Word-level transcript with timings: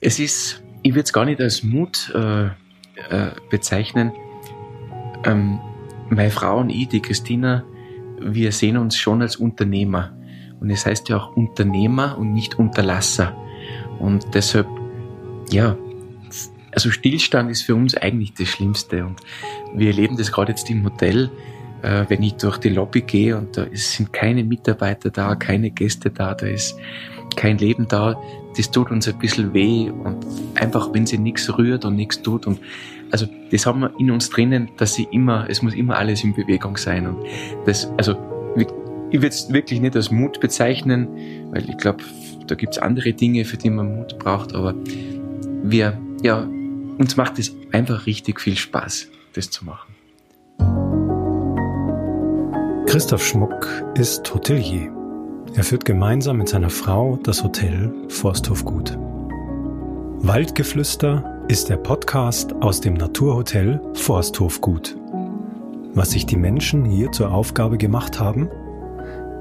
Es 0.00 0.18
ist, 0.18 0.62
ich 0.82 0.92
würde 0.92 1.04
es 1.04 1.12
gar 1.12 1.26
nicht 1.26 1.40
als 1.40 1.62
Mut 1.62 2.12
äh, 2.14 2.46
äh, 2.46 2.50
bezeichnen. 3.50 4.12
Ähm, 5.24 5.60
meine 6.08 6.30
Frau 6.30 6.60
und 6.60 6.70
ich, 6.70 6.88
die 6.88 7.00
Christina, 7.00 7.64
wir 8.18 8.50
sehen 8.52 8.78
uns 8.78 8.96
schon 8.96 9.20
als 9.20 9.36
Unternehmer. 9.36 10.16
Und 10.58 10.70
es 10.70 10.86
heißt 10.86 11.08
ja 11.10 11.18
auch 11.18 11.36
Unternehmer 11.36 12.16
und 12.18 12.32
nicht 12.32 12.58
Unterlasser. 12.58 13.36
Und 13.98 14.26
deshalb, 14.34 14.66
ja, 15.50 15.76
also 16.72 16.90
Stillstand 16.90 17.50
ist 17.50 17.62
für 17.62 17.74
uns 17.74 17.94
eigentlich 17.94 18.32
das 18.34 18.48
Schlimmste. 18.48 19.04
Und 19.04 19.20
wir 19.74 19.88
erleben 19.88 20.16
das 20.16 20.32
gerade 20.32 20.52
jetzt 20.52 20.70
im 20.70 20.82
Hotel, 20.84 21.30
äh, 21.82 22.06
wenn 22.08 22.22
ich 22.22 22.34
durch 22.34 22.56
die 22.56 22.70
Lobby 22.70 23.02
gehe 23.02 23.36
und 23.36 23.56
da 23.56 23.66
sind 23.72 24.12
keine 24.14 24.44
Mitarbeiter 24.44 25.10
da, 25.10 25.34
keine 25.34 25.70
Gäste 25.70 26.10
da, 26.10 26.34
da 26.34 26.46
ist 26.46 26.76
kein 27.36 27.58
Leben 27.58 27.86
da, 27.88 28.20
das 28.56 28.70
tut 28.70 28.90
uns 28.90 29.08
ein 29.08 29.18
bisschen 29.18 29.52
weh 29.54 29.90
und 29.90 30.26
einfach, 30.54 30.92
wenn 30.92 31.06
sie 31.06 31.18
nichts 31.18 31.56
rührt 31.56 31.84
und 31.84 31.96
nichts 31.96 32.22
tut 32.22 32.46
und 32.46 32.60
also 33.10 33.26
das 33.50 33.66
haben 33.66 33.80
wir 33.80 33.92
in 33.98 34.10
uns 34.10 34.30
drinnen, 34.30 34.70
dass 34.76 34.94
sie 34.94 35.08
immer, 35.10 35.46
es 35.48 35.62
muss 35.62 35.74
immer 35.74 35.96
alles 35.96 36.22
in 36.22 36.34
Bewegung 36.34 36.76
sein 36.76 37.06
und 37.06 37.24
das, 37.66 37.90
also 37.96 38.16
ich 39.10 39.20
würde 39.20 39.34
es 39.34 39.52
wirklich 39.52 39.80
nicht 39.80 39.96
als 39.96 40.10
Mut 40.10 40.40
bezeichnen, 40.40 41.08
weil 41.50 41.68
ich 41.68 41.76
glaube, 41.78 42.04
da 42.46 42.54
gibt 42.54 42.74
es 42.74 42.78
andere 42.78 43.12
Dinge, 43.12 43.44
für 43.44 43.56
die 43.56 43.70
man 43.70 43.96
Mut 43.96 44.18
braucht, 44.18 44.54
aber 44.54 44.74
wir, 45.62 45.98
ja, 46.22 46.48
uns 46.98 47.16
macht 47.16 47.38
es 47.38 47.54
einfach 47.72 48.06
richtig 48.06 48.40
viel 48.40 48.56
Spaß, 48.56 49.08
das 49.32 49.50
zu 49.50 49.64
machen. 49.64 49.94
Christoph 52.86 53.24
Schmuck 53.24 53.66
ist 53.94 54.32
Hotelier. 54.34 54.99
Er 55.54 55.64
führt 55.64 55.84
gemeinsam 55.84 56.38
mit 56.38 56.48
seiner 56.48 56.70
Frau 56.70 57.18
das 57.24 57.42
Hotel 57.42 57.92
Forsthof 58.08 58.64
Gut. 58.64 58.96
Waldgeflüster 60.22 61.42
ist 61.48 61.68
der 61.68 61.76
Podcast 61.76 62.54
aus 62.60 62.80
dem 62.80 62.94
Naturhotel 62.94 63.80
Forsthof 63.94 64.60
Gut. 64.60 64.96
Was 65.92 66.12
sich 66.12 66.24
die 66.24 66.36
Menschen 66.36 66.84
hier 66.84 67.10
zur 67.10 67.32
Aufgabe 67.32 67.78
gemacht 67.78 68.20
haben? 68.20 68.48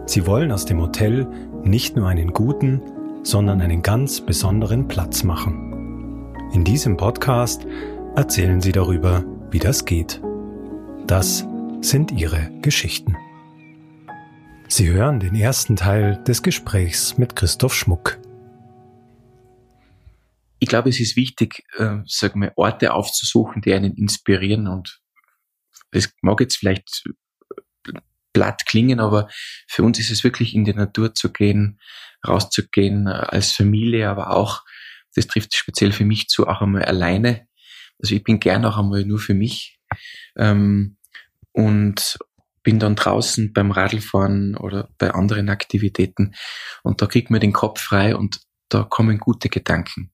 Sie 0.08 0.26
wollen 0.26 0.52
aus 0.52 0.66
dem 0.66 0.82
Hotel 0.82 1.28
nicht 1.64 1.96
nur 1.96 2.08
einen 2.08 2.34
guten, 2.34 2.82
sondern 3.22 3.62
einen 3.62 3.84
ganz 3.84 4.20
besonderen 4.20 4.88
Platz 4.88 5.24
machen. 5.24 6.34
In 6.54 6.64
diesem 6.64 6.98
Podcast 6.98 7.68
erzählen 8.16 8.62
sie 8.62 8.72
darüber, 8.72 9.24
wie 9.52 9.60
das 9.60 9.86
geht. 9.86 10.20
Das 11.06 11.46
sind 11.82 12.12
ihre 12.12 12.50
Geschichten. 12.62 13.16
Sie 14.72 14.88
hören 14.88 15.20
den 15.20 15.34
ersten 15.34 15.76
Teil 15.76 16.24
des 16.26 16.44
Gesprächs 16.44 17.18
mit 17.18 17.36
Christoph 17.36 17.74
Schmuck. 17.74 18.20
Ich 20.60 20.70
glaube, 20.70 20.90
es 20.90 21.00
ist 21.00 21.16
wichtig, 21.16 21.64
äh, 21.78 21.98
sagen 22.06 22.42
wir, 22.42 22.54
Orte 22.56 22.94
aufzusuchen, 22.94 23.64
die 23.64 23.74
einen 23.74 23.96
inspirieren 23.96 24.68
und 24.68 25.02
es 25.90 26.14
mag 26.22 26.40
jetzt 26.40 26.58
vielleicht 26.58 27.04
platt 28.32 28.68
klingen, 28.68 29.00
aber 29.00 29.28
für 29.68 29.82
uns 29.82 29.98
ist 29.98 30.12
es 30.12 30.24
wirklich 30.24 30.54
in 30.54 30.66
die 30.66 30.76
Natur 30.76 31.16
zu 31.16 31.32
gehen, 31.34 31.80
rauszugehen 32.26 33.08
als 33.08 33.54
Familie, 33.54 34.08
aber 34.08 34.36
auch, 34.36 34.62
das 35.16 35.26
trifft 35.26 35.56
speziell 35.56 35.92
für 35.92 36.06
mich 36.06 36.28
zu, 36.28 36.48
auch 36.48 36.62
einmal 36.62 36.86
alleine. 36.86 37.48
Also 37.98 38.14
ich 38.14 38.24
bin 38.24 38.40
gern 38.40 38.64
auch 38.66 38.78
einmal 38.78 39.04
nur 39.04 39.18
für 39.18 39.34
mich. 39.34 39.80
Ähm, 40.38 40.98
und 41.54 42.20
bin 42.70 42.78
dann 42.78 42.96
draußen 42.96 43.52
beim 43.52 43.72
Radlfahren 43.72 44.56
oder 44.56 44.90
bei 45.00 45.10
anderen 45.10 45.50
Aktivitäten 45.50 46.36
und 46.84 47.02
da 47.02 47.08
kriegt 47.08 47.32
man 47.32 47.40
den 47.42 47.52
Kopf 47.52 47.82
frei 47.82 48.16
und 48.16 48.42
da 48.70 48.84
kommen 48.84 49.18
gute 49.18 49.50
Gedanken. 49.50 50.12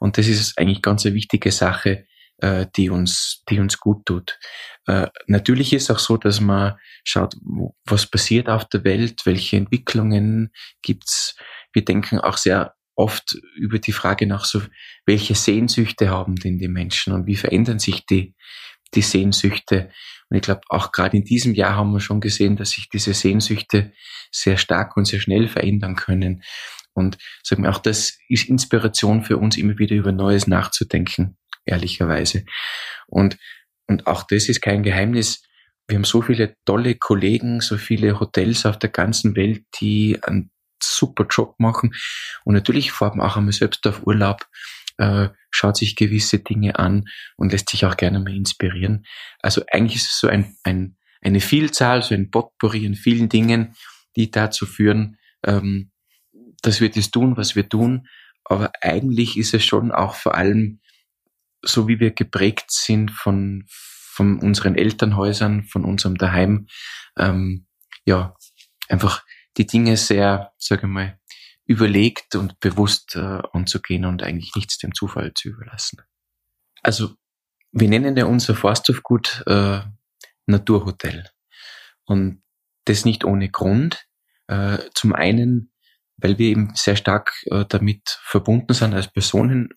Und 0.00 0.18
das 0.18 0.26
ist 0.26 0.58
eigentlich 0.58 0.82
ganz 0.82 1.06
eine 1.06 1.14
wichtige 1.14 1.52
Sache, 1.52 2.04
äh, 2.38 2.66
die 2.74 2.90
uns, 2.90 3.44
die 3.48 3.60
uns 3.60 3.78
gut 3.78 4.06
tut. 4.06 4.40
Äh, 4.88 5.06
natürlich 5.28 5.72
ist 5.72 5.88
auch 5.88 6.00
so, 6.00 6.16
dass 6.16 6.40
man 6.40 6.74
schaut, 7.04 7.36
was 7.84 8.06
passiert 8.06 8.48
auf 8.48 8.64
der 8.64 8.82
Welt, 8.82 9.20
welche 9.24 9.56
Entwicklungen 9.56 10.50
gibt's. 10.82 11.36
Wir 11.72 11.84
denken 11.84 12.18
auch 12.18 12.38
sehr 12.38 12.74
oft 12.96 13.36
über 13.54 13.78
die 13.78 13.92
Frage 13.92 14.26
nach 14.26 14.46
so, 14.46 14.62
welche 15.06 15.36
Sehnsüchte 15.36 16.08
haben 16.08 16.34
denn 16.34 16.58
die 16.58 16.66
Menschen 16.66 17.12
und 17.12 17.28
wie 17.28 17.36
verändern 17.36 17.78
sich 17.78 18.04
die, 18.04 18.34
die 18.94 19.02
Sehnsüchte. 19.02 19.90
Und 20.28 20.36
ich 20.36 20.42
glaube, 20.42 20.62
auch 20.68 20.92
gerade 20.92 21.16
in 21.16 21.24
diesem 21.24 21.54
Jahr 21.54 21.76
haben 21.76 21.92
wir 21.92 22.00
schon 22.00 22.20
gesehen, 22.20 22.56
dass 22.56 22.70
sich 22.70 22.88
diese 22.88 23.14
Sehnsüchte 23.14 23.92
sehr 24.30 24.56
stark 24.56 24.96
und 24.96 25.06
sehr 25.06 25.20
schnell 25.20 25.48
verändern 25.48 25.96
können. 25.96 26.42
Und 26.94 27.18
sagen 27.42 27.64
wir 27.64 27.70
auch, 27.70 27.78
das 27.78 28.18
ist 28.28 28.48
Inspiration 28.48 29.22
für 29.22 29.36
uns, 29.36 29.56
immer 29.56 29.78
wieder 29.78 29.96
über 29.96 30.12
Neues 30.12 30.46
nachzudenken, 30.46 31.36
ehrlicherweise. 31.64 32.44
Und, 33.06 33.36
und 33.86 34.06
auch 34.06 34.22
das 34.22 34.48
ist 34.48 34.62
kein 34.62 34.82
Geheimnis. 34.82 35.42
Wir 35.86 35.96
haben 35.96 36.04
so 36.04 36.22
viele 36.22 36.56
tolle 36.64 36.94
Kollegen, 36.94 37.60
so 37.60 37.76
viele 37.76 38.18
Hotels 38.20 38.64
auf 38.64 38.78
der 38.78 38.90
ganzen 38.90 39.36
Welt, 39.36 39.64
die 39.80 40.18
einen 40.22 40.50
super 40.82 41.26
Job 41.28 41.56
machen. 41.58 41.94
Und 42.44 42.54
natürlich 42.54 42.92
fahrt 42.92 43.16
man 43.16 43.26
auch 43.26 43.36
einmal 43.36 43.52
selbst 43.52 43.86
auf 43.86 44.06
Urlaub 44.06 44.46
äh, 44.98 45.28
schaut 45.54 45.76
sich 45.76 45.94
gewisse 45.94 46.40
Dinge 46.40 46.78
an 46.80 47.04
und 47.36 47.52
lässt 47.52 47.70
sich 47.70 47.86
auch 47.86 47.96
gerne 47.96 48.18
mal 48.18 48.34
inspirieren. 48.34 49.06
Also 49.40 49.62
eigentlich 49.70 49.96
ist 49.96 50.10
es 50.10 50.18
so 50.18 50.26
ein, 50.26 50.56
ein, 50.64 50.96
eine 51.22 51.40
Vielzahl, 51.40 52.02
so 52.02 52.12
ein 52.14 52.30
Potpourri 52.30 52.84
an 52.86 52.96
vielen 52.96 53.28
Dingen, 53.28 53.76
die 54.16 54.32
dazu 54.32 54.66
führen, 54.66 55.16
ähm, 55.44 55.92
dass 56.62 56.80
wir 56.80 56.90
das 56.90 57.12
tun, 57.12 57.36
was 57.36 57.54
wir 57.54 57.68
tun. 57.68 58.08
Aber 58.44 58.72
eigentlich 58.80 59.36
ist 59.36 59.54
es 59.54 59.64
schon 59.64 59.92
auch 59.92 60.16
vor 60.16 60.34
allem 60.34 60.80
so, 61.62 61.86
wie 61.86 62.00
wir 62.00 62.10
geprägt 62.10 62.72
sind 62.72 63.12
von, 63.12 63.64
von 63.68 64.40
unseren 64.40 64.74
Elternhäusern, 64.74 65.62
von 65.64 65.84
unserem 65.84 66.16
Daheim, 66.16 66.66
ähm, 67.16 67.66
ja, 68.04 68.34
einfach 68.88 69.24
die 69.56 69.66
Dinge 69.66 69.96
sehr, 69.96 70.52
sage 70.58 70.82
ich 70.82 70.92
mal, 70.92 71.18
überlegt 71.66 72.34
und 72.34 72.60
bewusst 72.60 73.16
äh, 73.16 73.40
anzugehen 73.52 74.04
und 74.04 74.22
eigentlich 74.22 74.54
nichts 74.54 74.78
dem 74.78 74.94
Zufall 74.94 75.32
zu 75.34 75.48
überlassen. 75.48 76.02
Also 76.82 77.14
wir 77.72 77.88
nennen 77.88 78.16
ja 78.16 78.26
unser 78.26 78.54
Forsthofgut 78.54 79.42
äh, 79.46 79.80
Naturhotel. 80.46 81.28
Und 82.04 82.42
das 82.84 83.04
nicht 83.04 83.24
ohne 83.24 83.50
Grund. 83.50 84.06
Äh, 84.46 84.78
zum 84.94 85.14
einen, 85.14 85.72
weil 86.18 86.38
wir 86.38 86.48
eben 86.48 86.74
sehr 86.74 86.96
stark 86.96 87.32
äh, 87.46 87.64
damit 87.66 88.20
verbunden 88.22 88.74
sind 88.74 88.92
als 88.92 89.10
Personen, 89.10 89.70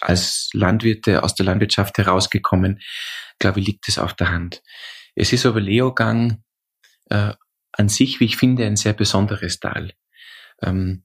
als 0.00 0.50
Landwirte 0.52 1.24
aus 1.24 1.34
der 1.34 1.46
Landwirtschaft 1.46 1.98
herausgekommen, 1.98 2.80
glaube 3.40 3.60
ich, 3.60 3.66
liegt 3.66 3.88
es 3.88 3.98
auf 3.98 4.14
der 4.14 4.30
Hand. 4.30 4.62
Es 5.14 5.32
ist 5.32 5.44
aber 5.46 5.60
Leogang 5.60 6.42
äh, 7.10 7.34
an 7.72 7.88
sich, 7.88 8.20
wie 8.20 8.24
ich 8.26 8.36
finde, 8.36 8.64
ein 8.66 8.76
sehr 8.76 8.92
besonderes 8.92 9.58
Tal 9.58 9.92
ähm, 10.62 11.04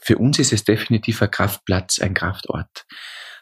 für 0.00 0.18
uns 0.18 0.38
ist 0.38 0.52
es 0.52 0.64
definitiv 0.64 1.22
ein 1.22 1.30
Kraftplatz, 1.30 1.98
ein 2.00 2.14
Kraftort. 2.14 2.86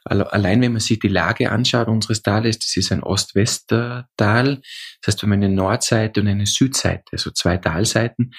Allein 0.05 0.63
wenn 0.63 0.73
man 0.73 0.81
sich 0.81 0.99
die 0.99 1.09
Lage 1.09 1.51
anschaut 1.51 1.89
unseres 1.89 2.23
Tales, 2.23 2.59
das 2.59 2.77
ist 2.77 2.93
ein 2.93 3.03
Ost-West-Tal. 3.03 4.57
Das 4.57 5.07
heißt, 5.07 5.23
wir 5.23 5.27
haben 5.27 5.33
eine 5.33 5.51
Nordseite 5.51 6.21
und 6.21 6.29
eine 6.29 6.47
Südseite, 6.47 7.05
also 7.13 7.31
zwei 7.31 7.59
Talseiten. 7.59 8.33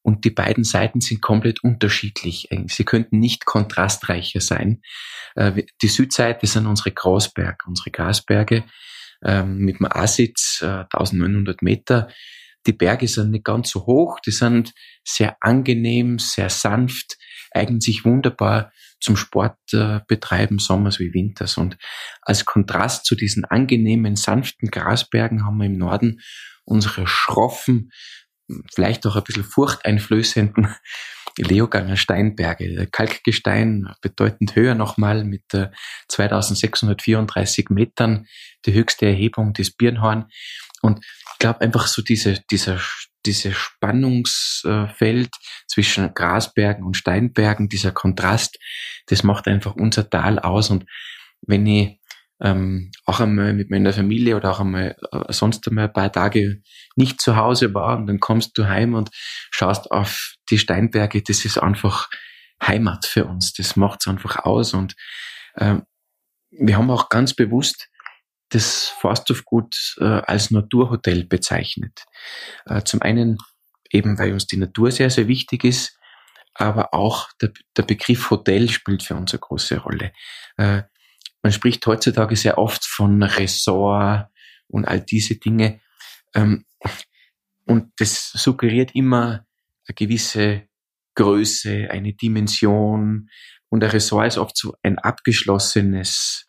Und 0.00 0.24
die 0.24 0.30
beiden 0.30 0.64
Seiten 0.64 1.00
sind 1.00 1.20
komplett 1.20 1.62
unterschiedlich. 1.62 2.48
Sie 2.66 2.84
könnten 2.84 3.18
nicht 3.18 3.44
kontrastreicher 3.44 4.40
sein. 4.40 4.82
Äh, 5.36 5.64
die 5.80 5.88
Südseite 5.88 6.46
sind 6.46 6.66
unsere 6.66 6.90
Großberge, 6.90 7.64
unsere 7.66 7.90
Gasberge 7.90 8.64
ähm, 9.24 9.58
mit 9.58 9.76
einem 9.80 9.90
A-Sitz, 9.92 10.60
1900 10.62 11.62
äh, 11.62 11.64
Meter 11.64 12.08
die 12.66 12.72
Berge 12.72 13.08
sind 13.08 13.30
nicht 13.30 13.44
ganz 13.44 13.70
so 13.70 13.86
hoch, 13.86 14.20
die 14.20 14.30
sind 14.30 14.72
sehr 15.04 15.36
angenehm, 15.40 16.18
sehr 16.18 16.50
sanft, 16.50 17.16
eignen 17.50 17.80
sich 17.80 18.04
wunderbar 18.04 18.72
zum 19.00 19.16
Sportbetreiben 19.16 20.58
äh, 20.58 20.60
Sommers 20.60 20.98
wie 21.00 21.12
Winters. 21.12 21.58
Und 21.58 21.76
als 22.22 22.44
Kontrast 22.44 23.04
zu 23.04 23.16
diesen 23.16 23.44
angenehmen, 23.44 24.16
sanften 24.16 24.70
Grasbergen 24.70 25.44
haben 25.44 25.58
wir 25.58 25.66
im 25.66 25.76
Norden 25.76 26.20
unsere 26.64 27.06
schroffen, 27.06 27.90
vielleicht 28.72 29.06
auch 29.06 29.16
ein 29.16 29.24
bisschen 29.24 29.44
furchteinflößenden 29.44 30.74
Leoganger 31.38 31.96
Steinberge. 31.96 32.88
Kalkgestein 32.90 33.92
bedeutend 34.00 34.54
höher 34.56 34.74
nochmal 34.74 35.24
mit 35.24 35.44
2634 36.08 37.70
Metern, 37.70 38.26
die 38.66 38.72
höchste 38.72 39.06
Erhebung 39.06 39.52
des 39.52 39.74
Birnhorn. 39.74 40.26
Und 40.82 41.04
ich 41.04 41.38
glaube 41.38 41.60
einfach 41.60 41.86
so 41.86 42.02
diese, 42.02 42.40
dieser, 42.50 42.80
diese 43.24 43.52
Spannungsfeld 43.52 45.30
zwischen 45.66 46.12
Grasbergen 46.12 46.84
und 46.84 46.96
Steinbergen, 46.96 47.68
dieser 47.68 47.92
Kontrast, 47.92 48.58
das 49.06 49.22
macht 49.22 49.46
einfach 49.48 49.74
unser 49.74 50.10
Tal 50.10 50.38
aus. 50.38 50.70
Und 50.70 50.84
wenn 51.42 51.66
ich 51.66 51.98
ähm, 52.42 52.90
auch 53.06 53.20
einmal 53.20 53.54
mit 53.54 53.70
meiner 53.70 53.92
Familie 53.92 54.36
oder 54.36 54.50
auch 54.50 54.60
einmal 54.60 54.96
äh, 55.12 55.32
sonst 55.32 55.66
einmal 55.68 55.86
ein 55.86 55.92
paar 55.92 56.12
Tage 56.12 56.62
nicht 56.96 57.20
zu 57.20 57.36
Hause 57.36 57.72
war 57.72 57.96
und 57.96 58.06
dann 58.06 58.20
kommst 58.20 58.58
du 58.58 58.66
heim 58.66 58.94
und 58.94 59.10
schaust 59.50 59.90
auf 59.90 60.34
die 60.50 60.58
Steinberge, 60.58 61.22
das 61.22 61.44
ist 61.44 61.58
einfach, 61.58 62.08
Heimat 62.62 63.06
für 63.06 63.24
uns. 63.26 63.52
Das 63.52 63.76
macht's 63.76 64.06
einfach 64.06 64.44
aus 64.44 64.74
und 64.74 64.94
äh, 65.54 65.76
wir 66.50 66.76
haben 66.76 66.90
auch 66.90 67.08
ganz 67.08 67.34
bewusst 67.34 67.88
das 68.50 68.88
Forsthofgut 69.00 69.96
äh, 69.98 70.04
als 70.04 70.50
Naturhotel 70.50 71.24
bezeichnet. 71.24 72.04
Äh, 72.66 72.82
zum 72.82 73.00
einen 73.02 73.38
eben, 73.90 74.18
weil 74.18 74.32
uns 74.32 74.46
die 74.46 74.58
Natur 74.58 74.90
sehr, 74.90 75.10
sehr 75.10 75.26
wichtig 75.28 75.64
ist, 75.64 75.98
aber 76.54 76.92
auch 76.92 77.30
der, 77.40 77.52
der 77.76 77.82
Begriff 77.82 78.30
Hotel 78.30 78.68
spielt 78.68 79.02
für 79.02 79.14
uns 79.14 79.32
eine 79.32 79.40
große 79.40 79.78
Rolle. 79.78 80.12
Äh, 80.58 80.82
man 81.42 81.52
spricht 81.52 81.86
heutzutage 81.86 82.36
sehr 82.36 82.58
oft 82.58 82.84
von 82.84 83.22
Ressort 83.22 84.28
und 84.68 84.86
all 84.86 85.00
diese 85.00 85.36
Dinge. 85.36 85.80
Ähm, 86.34 86.64
und 87.66 87.92
das 87.98 88.30
suggeriert 88.30 88.94
immer 88.94 89.44
eine 89.86 89.94
gewisse 89.94 90.68
Größe, 91.14 91.88
eine 91.90 92.14
Dimension. 92.14 93.28
Und 93.68 93.84
ein 93.84 93.90
Ressort 93.90 94.28
ist 94.28 94.38
oft 94.38 94.56
so 94.56 94.74
ein 94.82 94.98
abgeschlossenes, 94.98 96.48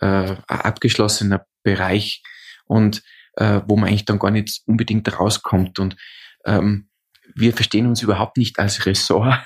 äh, 0.00 0.06
ein 0.06 0.60
abgeschlossener 0.60 1.46
Bereich 1.62 2.22
und 2.66 3.02
äh, 3.34 3.60
wo 3.66 3.76
man 3.76 3.88
eigentlich 3.88 4.04
dann 4.04 4.18
gar 4.18 4.30
nicht 4.30 4.62
unbedingt 4.66 5.18
rauskommt. 5.18 5.78
Und 5.78 5.96
ähm, 6.44 6.88
wir 7.34 7.52
verstehen 7.52 7.86
uns 7.86 8.02
überhaupt 8.02 8.36
nicht 8.36 8.58
als 8.58 8.86
Ressort, 8.86 9.38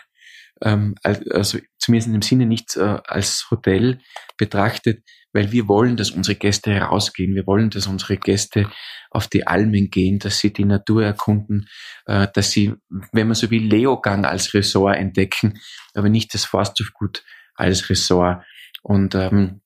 ähm, 0.62 0.94
also 1.02 1.58
zumindest 1.85 2.15
im 2.15 2.23
Sinne 2.23 2.47
nicht 2.47 2.77
äh, 2.77 2.99
als 3.07 3.47
Hotel 3.51 4.01
betrachtet, 4.37 5.03
weil 5.33 5.53
wir 5.53 5.69
wollen, 5.69 5.97
dass 5.97 6.11
unsere 6.11 6.37
Gäste 6.37 6.73
herausgehen. 6.73 7.35
Wir 7.35 7.47
wollen, 7.47 7.71
dass 7.71 7.87
unsere 7.87 8.17
Gäste 8.17 8.71
auf 9.11 9.29
die 9.29 9.47
Almen 9.47 9.91
gehen, 9.91 10.19
dass 10.19 10.39
sie 10.39 10.53
die 10.53 10.65
Natur 10.65 11.05
erkunden, 11.05 11.69
äh, 12.07 12.29
dass 12.33 12.51
sie, 12.51 12.75
wenn 13.13 13.27
man 13.27 13.35
so 13.35 13.51
will, 13.51 13.65
Leogang 13.65 14.25
als 14.25 14.55
Ressort 14.55 14.97
entdecken, 14.97 15.61
aber 15.95 16.09
nicht 16.09 16.35
das 16.35 16.45
Forsthofgut 16.45 17.25
als 17.55 17.91
Ressort. 17.91 18.45
Und 18.83 19.15
ähm, 19.15 19.61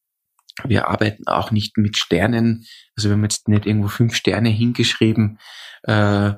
wir 0.64 0.88
arbeiten 0.88 1.26
auch 1.26 1.50
nicht 1.50 1.76
mit 1.76 1.96
Sternen. 1.96 2.66
Also 2.96 3.08
wir 3.08 3.14
haben 3.14 3.22
jetzt 3.22 3.48
nicht 3.48 3.66
irgendwo 3.66 3.88
fünf 3.88 4.14
Sterne 4.14 4.48
hingeschrieben, 4.48 5.38
äh, 5.84 6.32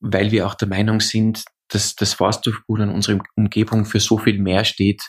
weil 0.00 0.30
wir 0.30 0.46
auch 0.46 0.54
der 0.54 0.68
Meinung 0.68 1.00
sind, 1.00 1.44
dass 1.68 1.94
das 1.94 2.14
Forsthofgut 2.14 2.80
an 2.80 2.90
unserer 2.90 3.18
Umgebung 3.34 3.84
für 3.84 4.00
so 4.00 4.18
viel 4.18 4.38
mehr 4.38 4.64
steht, 4.64 5.02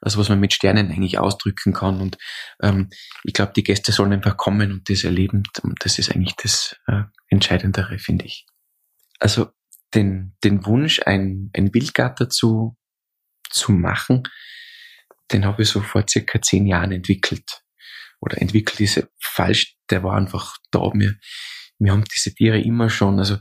als 0.00 0.16
was 0.16 0.28
man 0.28 0.40
mit 0.40 0.52
Sternen 0.52 0.90
eigentlich 0.90 1.18
ausdrücken 1.18 1.72
kann. 1.72 2.00
Und 2.00 2.18
ähm, 2.62 2.90
ich 3.24 3.34
glaube, 3.34 3.52
die 3.54 3.62
Gäste 3.62 3.92
sollen 3.92 4.12
einfach 4.12 4.36
kommen 4.36 4.72
und 4.72 4.88
das 4.88 5.04
erleben. 5.04 5.42
Und 5.62 5.76
das 5.84 5.98
ist 5.98 6.10
eigentlich 6.10 6.36
das 6.36 6.76
äh, 6.86 7.02
Entscheidendere, 7.28 7.98
finde 7.98 8.24
ich. 8.24 8.46
Also 9.18 9.48
den, 9.94 10.36
den 10.44 10.64
Wunsch, 10.66 11.00
ein, 11.04 11.50
ein 11.54 11.72
Wildgatter 11.74 12.28
zu, 12.28 12.76
zu 13.50 13.72
machen, 13.72 14.22
den 15.32 15.44
habe 15.44 15.62
ich 15.62 15.68
so 15.68 15.80
vor 15.80 16.04
circa 16.08 16.40
zehn 16.40 16.66
Jahren 16.66 16.92
entwickelt. 16.92 17.62
Oder 18.20 18.40
entwickelt 18.40 18.80
ist 18.80 19.06
falsch, 19.20 19.76
der 19.90 20.02
war 20.02 20.16
einfach 20.16 20.56
da. 20.70 20.90
Wir, 20.94 21.16
wir 21.78 21.92
haben 21.92 22.04
diese 22.04 22.34
Tiere 22.34 22.60
immer 22.60 22.90
schon, 22.90 23.18
also 23.18 23.38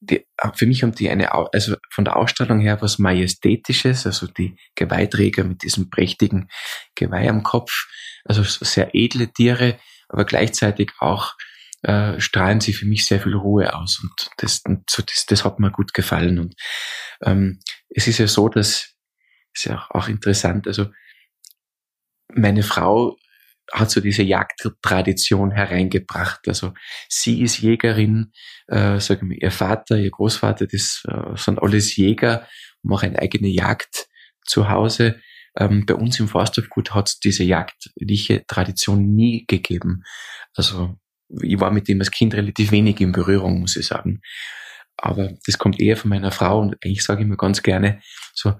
die, 0.00 0.26
für 0.54 0.66
mich 0.66 0.82
haben 0.82 0.94
die 0.94 1.10
eine, 1.10 1.32
also 1.32 1.76
von 1.90 2.04
der 2.04 2.16
Ausstellung 2.16 2.60
her 2.60 2.80
was 2.80 2.98
Majestätisches, 2.98 4.06
also 4.06 4.26
die 4.26 4.56
Geweihträger 4.74 5.44
mit 5.44 5.62
diesem 5.62 5.90
prächtigen 5.90 6.48
Geweih 6.94 7.28
am 7.28 7.42
Kopf, 7.42 7.86
also 8.24 8.42
sehr 8.42 8.94
edle 8.94 9.32
Tiere, 9.32 9.78
aber 10.08 10.24
gleichzeitig 10.24 10.92
auch 10.98 11.34
äh, 11.82 12.18
strahlen 12.18 12.60
sie 12.60 12.72
für 12.72 12.86
mich 12.86 13.06
sehr 13.06 13.20
viel 13.20 13.34
Ruhe 13.34 13.74
aus 13.74 14.00
und 14.02 14.30
das, 14.38 14.62
und 14.66 14.88
so, 14.90 15.02
das, 15.02 15.26
das 15.26 15.44
hat 15.44 15.60
mir 15.60 15.70
gut 15.70 15.94
gefallen 15.94 16.38
und 16.38 16.54
ähm, 17.22 17.60
es 17.90 18.06
ist 18.06 18.18
ja 18.18 18.26
so, 18.26 18.48
dass 18.48 18.94
ist 19.52 19.64
ja 19.64 19.78
auch, 19.78 19.90
auch 19.90 20.08
interessant, 20.08 20.66
also 20.66 20.86
meine 22.28 22.62
Frau 22.62 23.16
hat 23.72 23.90
so 23.90 24.00
diese 24.00 24.22
Jagdtradition 24.22 25.50
hereingebracht. 25.50 26.48
Also 26.48 26.72
sie 27.08 27.42
ist 27.42 27.58
Jägerin, 27.58 28.32
äh, 28.66 28.98
sagen 28.98 29.30
wir, 29.30 29.40
ihr 29.40 29.50
Vater, 29.50 29.98
ihr 29.98 30.10
Großvater, 30.10 30.66
das 30.66 31.02
äh, 31.08 31.36
sind 31.36 31.60
alles 31.62 31.96
Jäger, 31.96 32.46
machen 32.82 33.10
eine 33.10 33.18
eigene 33.20 33.48
Jagd 33.48 34.08
zu 34.44 34.68
Hause. 34.68 35.20
Ähm, 35.56 35.86
bei 35.86 35.94
uns 35.94 36.18
im 36.20 36.28
Forsthofgut 36.28 36.94
hat 36.94 37.08
es 37.08 37.18
diese 37.20 37.44
jagdliche 37.44 38.44
Tradition 38.46 39.14
nie 39.14 39.44
gegeben. 39.46 40.02
Also 40.54 40.96
ich 41.42 41.58
war 41.60 41.70
mit 41.70 41.88
dem 41.88 42.00
als 42.00 42.10
Kind 42.10 42.34
relativ 42.34 42.72
wenig 42.72 43.00
in 43.00 43.12
Berührung, 43.12 43.60
muss 43.60 43.76
ich 43.76 43.86
sagen. 43.86 44.20
Aber 44.96 45.32
das 45.46 45.58
kommt 45.58 45.80
eher 45.80 45.96
von 45.96 46.10
meiner 46.10 46.30
Frau 46.30 46.60
und 46.60 46.76
eigentlich 46.84 47.02
sage 47.02 47.22
ich 47.22 47.28
mir 47.28 47.36
ganz 47.36 47.62
gerne 47.62 48.00
so, 48.34 48.54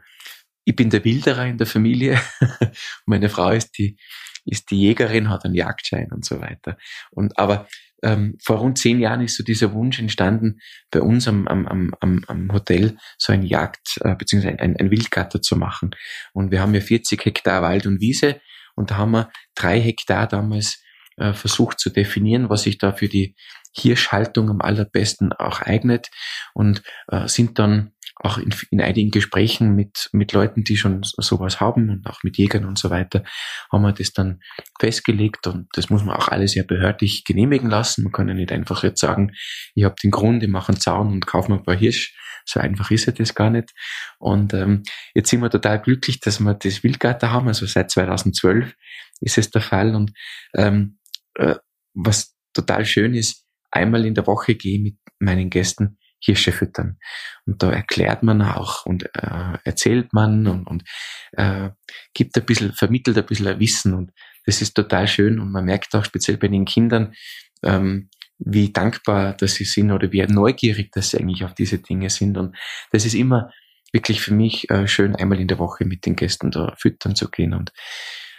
ich 0.64 0.76
bin 0.76 0.90
der 0.90 1.04
Wilderer 1.04 1.46
in 1.46 1.58
der 1.58 1.66
Familie. 1.66 2.20
Meine 3.06 3.28
Frau 3.28 3.50
ist 3.50 3.76
die 3.78 3.96
ist 4.44 4.70
die 4.70 4.80
Jägerin, 4.80 5.28
hat 5.28 5.44
einen 5.44 5.54
Jagdschein 5.54 6.10
und 6.12 6.24
so 6.24 6.40
weiter. 6.40 6.76
Und 7.10 7.38
aber 7.38 7.66
ähm, 8.02 8.36
vor 8.42 8.58
rund 8.58 8.78
zehn 8.78 8.98
Jahren 8.98 9.20
ist 9.20 9.36
so 9.36 9.44
dieser 9.44 9.72
Wunsch 9.72 9.98
entstanden, 9.98 10.60
bei 10.90 11.02
uns 11.02 11.28
am, 11.28 11.46
am, 11.48 11.66
am, 12.00 12.24
am 12.26 12.52
Hotel 12.52 12.96
so 13.18 13.32
ein 13.32 13.42
Jagd, 13.42 13.98
äh, 14.00 14.14
beziehungsweise 14.14 14.58
ein, 14.58 14.76
ein 14.76 14.90
Wildgatter 14.90 15.42
zu 15.42 15.56
machen. 15.56 15.90
Und 16.32 16.50
wir 16.50 16.60
haben 16.60 16.74
ja 16.74 16.80
40 16.80 17.24
Hektar 17.24 17.62
Wald 17.62 17.86
und 17.86 18.00
Wiese 18.00 18.40
und 18.74 18.90
da 18.90 18.96
haben 18.96 19.12
wir 19.12 19.30
drei 19.54 19.80
Hektar 19.80 20.26
damals 20.26 20.82
äh, 21.16 21.34
versucht 21.34 21.78
zu 21.78 21.90
definieren, 21.90 22.48
was 22.48 22.62
sich 22.62 22.78
da 22.78 22.92
für 22.92 23.08
die 23.08 23.34
Hirschhaltung 23.72 24.50
am 24.50 24.60
allerbesten 24.60 25.32
auch 25.32 25.60
eignet 25.60 26.08
und 26.54 26.82
äh, 27.08 27.28
sind 27.28 27.58
dann 27.58 27.92
auch 28.22 28.38
in, 28.38 28.54
in 28.70 28.80
einigen 28.80 29.10
Gesprächen 29.10 29.74
mit, 29.74 30.10
mit 30.12 30.32
Leuten, 30.32 30.62
die 30.62 30.76
schon 30.76 31.00
sowas 31.02 31.60
haben 31.60 31.88
und 31.88 32.06
auch 32.06 32.22
mit 32.22 32.36
Jägern 32.36 32.66
und 32.66 32.78
so 32.78 32.90
weiter, 32.90 33.24
haben 33.72 33.82
wir 33.82 33.92
das 33.92 34.12
dann 34.12 34.40
festgelegt 34.78 35.46
und 35.46 35.68
das 35.72 35.88
muss 35.88 36.04
man 36.04 36.16
auch 36.16 36.28
alles 36.28 36.54
ja 36.54 36.62
behördlich 36.62 37.24
genehmigen 37.24 37.70
lassen. 37.70 38.04
Man 38.04 38.12
kann 38.12 38.28
ja 38.28 38.34
nicht 38.34 38.52
einfach 38.52 38.82
jetzt 38.82 39.00
sagen, 39.00 39.32
ich 39.74 39.84
habe 39.84 39.94
den 40.02 40.10
Grund, 40.10 40.42
ich 40.42 40.50
mache 40.50 40.72
einen 40.72 40.80
Zaun 40.80 41.08
und 41.08 41.26
kaufe 41.26 41.50
mir 41.50 41.58
ein 41.58 41.64
paar 41.64 41.76
Hirsch. 41.76 42.14
So 42.44 42.60
einfach 42.60 42.90
ist 42.90 43.06
ja 43.06 43.12
das 43.12 43.34
gar 43.34 43.50
nicht. 43.50 43.70
Und 44.18 44.54
ähm, 44.54 44.82
jetzt 45.14 45.30
sind 45.30 45.40
wir 45.40 45.50
total 45.50 45.80
glücklich, 45.80 46.20
dass 46.20 46.40
wir 46.40 46.54
das 46.54 46.82
Wildgatter 46.82 47.30
haben. 47.30 47.48
Also 47.48 47.66
seit 47.66 47.90
2012 47.90 48.74
ist 49.20 49.38
es 49.38 49.50
der 49.50 49.62
Fall. 49.62 49.94
Und 49.94 50.12
ähm, 50.54 50.98
äh, 51.34 51.56
was 51.94 52.34
total 52.52 52.84
schön 52.84 53.14
ist, 53.14 53.46
einmal 53.70 54.04
in 54.04 54.14
der 54.14 54.26
Woche 54.26 54.54
gehe 54.54 54.76
ich 54.76 54.82
mit 54.82 54.96
meinen 55.20 55.50
Gästen 55.50 55.98
Hirsche 56.20 56.52
füttern. 56.52 56.98
Und 57.46 57.62
da 57.62 57.72
erklärt 57.72 58.22
man 58.22 58.42
auch 58.42 58.86
und 58.86 59.04
äh, 59.14 59.58
erzählt 59.64 60.12
man 60.12 60.46
und, 60.46 60.66
und 60.66 60.84
äh, 61.32 61.70
gibt 62.14 62.36
ein 62.36 62.44
bisschen, 62.44 62.72
vermittelt 62.72 63.18
ein 63.18 63.26
bisschen 63.26 63.48
ein 63.48 63.60
Wissen 63.60 63.94
und 63.94 64.12
das 64.46 64.62
ist 64.62 64.74
total 64.74 65.06
schön 65.06 65.38
und 65.38 65.50
man 65.50 65.64
merkt 65.64 65.94
auch 65.94 66.04
speziell 66.04 66.36
bei 66.36 66.48
den 66.48 66.64
Kindern, 66.64 67.14
ähm, 67.62 68.08
wie 68.38 68.72
dankbar 68.72 69.34
dass 69.34 69.54
sie 69.54 69.64
sind 69.64 69.92
oder 69.92 70.12
wie 70.12 70.22
neugierig 70.22 70.92
dass 70.92 71.10
sie 71.10 71.18
eigentlich 71.18 71.44
auf 71.44 71.54
diese 71.54 71.78
Dinge 71.78 72.08
sind 72.08 72.38
und 72.38 72.56
das 72.90 73.04
ist 73.04 73.14
immer 73.14 73.50
wirklich 73.92 74.20
für 74.20 74.32
mich 74.32 74.70
äh, 74.70 74.86
schön, 74.86 75.14
einmal 75.16 75.40
in 75.40 75.48
der 75.48 75.58
Woche 75.58 75.84
mit 75.84 76.06
den 76.06 76.16
Gästen 76.16 76.50
da 76.50 76.74
füttern 76.78 77.14
zu 77.14 77.30
gehen 77.30 77.52
und 77.52 77.72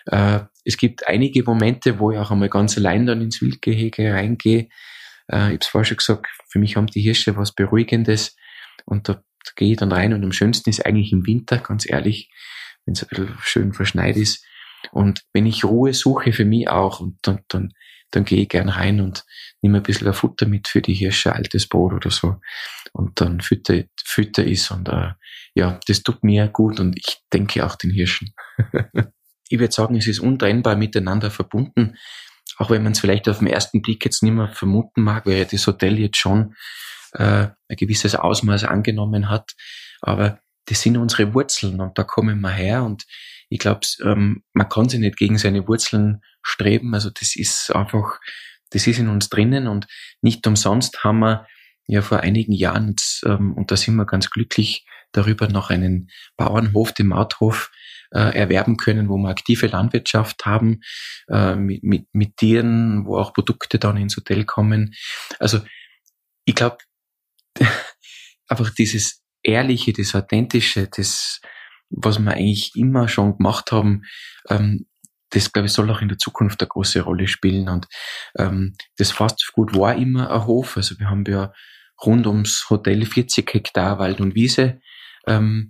äh, 0.08 0.40
es 0.66 0.78
gibt 0.78 1.08
einige 1.08 1.44
Momente, 1.44 2.00
wo 2.00 2.12
ich 2.12 2.18
auch 2.18 2.32
einmal 2.32 2.50
ganz 2.50 2.78
allein 2.78 3.06
dann 3.06 3.22
ins 3.22 3.42
Wildgehege 3.42 4.14
reingehe, 4.14 4.70
äh, 5.32 5.36
ich 5.36 5.54
habe 5.54 5.58
es 5.62 5.68
vorher 5.68 5.86
schon 5.86 5.98
gesagt, 5.98 6.28
für 6.50 6.60
mich 6.60 6.76
haben 6.76 6.88
die 6.88 7.02
Hirsche 7.02 7.36
was 7.38 7.54
Beruhigendes 7.54 8.36
und 8.86 9.10
da, 9.10 9.14
da 9.14 9.52
gehe 9.56 9.72
ich 9.72 9.78
dann 9.78 9.92
rein 9.92 10.14
und 10.14 10.24
am 10.24 10.32
schönsten 10.32 10.70
ist 10.70 10.86
eigentlich 10.86 11.12
im 11.12 11.26
Winter, 11.26 11.58
ganz 11.58 11.90
ehrlich, 11.90 12.30
wenn 12.86 12.94
es 12.94 13.04
ein 13.04 13.08
bisschen 13.10 13.38
schön 13.42 13.74
verschneit 13.74 14.18
ist. 14.18 14.46
Und 14.92 15.22
wenn 15.34 15.46
ich 15.46 15.64
Ruhe 15.64 15.94
suche 15.94 16.34
für 16.34 16.46
mich 16.46 16.68
auch, 16.70 17.00
und 17.00 17.20
dann, 17.22 17.42
dann, 17.48 17.74
dann 18.10 18.26
gehe 18.26 18.42
ich 18.42 18.50
gern 18.50 18.70
rein 18.70 19.00
und 19.00 19.24
nehme 19.62 19.78
ein 19.78 19.84
bisschen 19.84 20.12
Futter 20.14 20.48
mit 20.48 20.68
für 20.68 20.82
die 20.82 20.96
Hirsche, 20.96 21.34
altes 21.34 21.68
Brot 21.68 21.94
oder 21.94 22.10
so. 22.10 22.38
Und 22.92 23.22
dann 23.22 23.42
fütter, 23.42 23.84
fütter 24.04 24.44
ist 24.44 24.72
und 24.72 24.90
äh, 24.90 25.12
ja, 25.54 25.80
das 25.88 26.04
tut 26.04 26.24
mir 26.24 26.48
gut 26.48 26.80
und 26.80 26.98
ich 26.98 27.20
denke 27.32 27.66
auch 27.66 27.76
den 27.76 27.92
Hirschen. 27.92 28.34
ich 29.50 29.60
würde 29.60 29.72
sagen, 29.72 29.96
es 29.96 30.08
ist 30.08 30.20
untrennbar 30.20 30.76
miteinander 30.76 31.30
verbunden 31.30 31.96
auch 32.62 32.70
wenn 32.70 32.84
man 32.84 32.92
es 32.92 33.00
vielleicht 33.00 33.28
auf 33.28 33.40
den 33.40 33.48
ersten 33.48 33.82
Blick 33.82 34.06
jetzt 34.06 34.22
nicht 34.22 34.34
mehr 34.34 34.50
vermuten 34.50 35.02
mag, 35.02 35.26
weil 35.26 35.40
ja 35.40 35.46
das 35.46 35.66
Hotel 35.66 35.98
jetzt 35.98 36.18
schon 36.18 36.54
äh, 37.14 37.48
ein 37.68 37.76
gewisses 37.76 38.14
Ausmaß 38.14 38.66
angenommen 38.66 39.30
hat. 39.30 39.54
Aber 40.00 40.40
das 40.66 40.82
sind 40.82 40.96
unsere 40.96 41.34
Wurzeln 41.34 41.82
und 41.82 41.98
da 41.98 42.04
kommen 42.04 42.40
wir 42.40 42.52
her 42.52 42.84
und 42.84 43.06
ich 43.50 43.58
glaube, 43.58 43.82
ähm, 44.04 44.44
man 44.54 44.70
kann 44.70 44.90
sich 44.90 45.00
nicht 45.00 45.18
gegen 45.18 45.40
seine 45.40 45.68
Wurzeln 45.68 46.22
streben. 46.44 46.94
Also 46.94 47.10
das 47.10 47.36
ist 47.36 47.76
einfach, 47.76 48.20
das 48.70 48.86
ist 48.86 49.00
in 49.00 49.10
uns 49.10 49.30
drinnen 49.30 49.68
und 49.68 49.88
nicht 50.22 50.46
umsonst 50.46 51.04
haben 51.04 51.20
wir 51.20 51.48
ja 51.88 52.04
vor 52.04 52.20
einigen 52.20 52.54
Jahren, 52.54 52.96
ähm, 53.26 53.54
und 53.56 53.72
da 53.72 53.76
sind 53.76 53.96
wir 53.96 54.06
ganz 54.06 54.30
glücklich 54.30 54.86
darüber, 55.12 55.48
noch 55.48 55.70
einen 55.70 56.10
Bauernhof, 56.38 56.94
den 56.94 57.08
Mauthof, 57.08 57.72
äh, 58.14 58.38
erwerben 58.38 58.78
können, 58.78 59.10
wo 59.10 59.18
wir 59.18 59.30
aktive 59.30 59.68
Landwirtschaft 59.68 60.46
haben, 60.46 60.82
äh, 61.30 61.56
mit, 61.56 61.84
mit, 61.84 62.08
mit 62.14 62.38
Tieren, 62.38 63.06
wo 63.06 63.18
auch 63.18 63.34
Produkte 63.34 63.80
dann 63.80 63.98
ins 63.98 64.18
Hotel 64.18 64.46
kommen. 64.46 64.94
Also 65.40 65.62
ich 66.46 66.56
glaube, 66.56 66.78
einfach 68.48 68.70
dieses 68.72 69.22
Ehrliche, 69.44 69.94
das 69.94 70.14
Authentische, 70.14 70.88
das, 70.88 71.40
was 71.90 72.20
wir 72.20 72.32
eigentlich 72.32 72.76
immer 72.76 73.08
schon 73.08 73.38
gemacht 73.38 73.72
haben, 73.72 74.04
ähm, 74.50 74.88
das, 75.32 75.54
glaube 75.54 75.68
ich, 75.68 75.72
soll 75.72 75.90
auch 75.90 76.02
in 76.02 76.10
der 76.10 76.18
Zukunft 76.18 76.62
eine 76.62 76.68
große 76.68 77.02
Rolle 77.02 77.28
spielen. 77.28 77.70
Und 77.70 77.88
ähm, 78.38 78.76
das 78.98 79.12
Fastfood 79.12 79.76
war 79.76 79.96
immer 79.96 80.30
ein 80.30 80.46
Hof. 80.46 80.76
Also 80.76 81.00
wir 81.00 81.10
haben 81.10 81.24
ja 81.26 81.54
rund 82.06 82.28
ums 82.28 82.70
Hotel 82.70 83.06
40 83.06 83.54
Hektar 83.54 83.98
Wald 83.98 84.20
und 84.20 84.36
Wiese. 84.36 84.82
Ähm, 85.28 85.70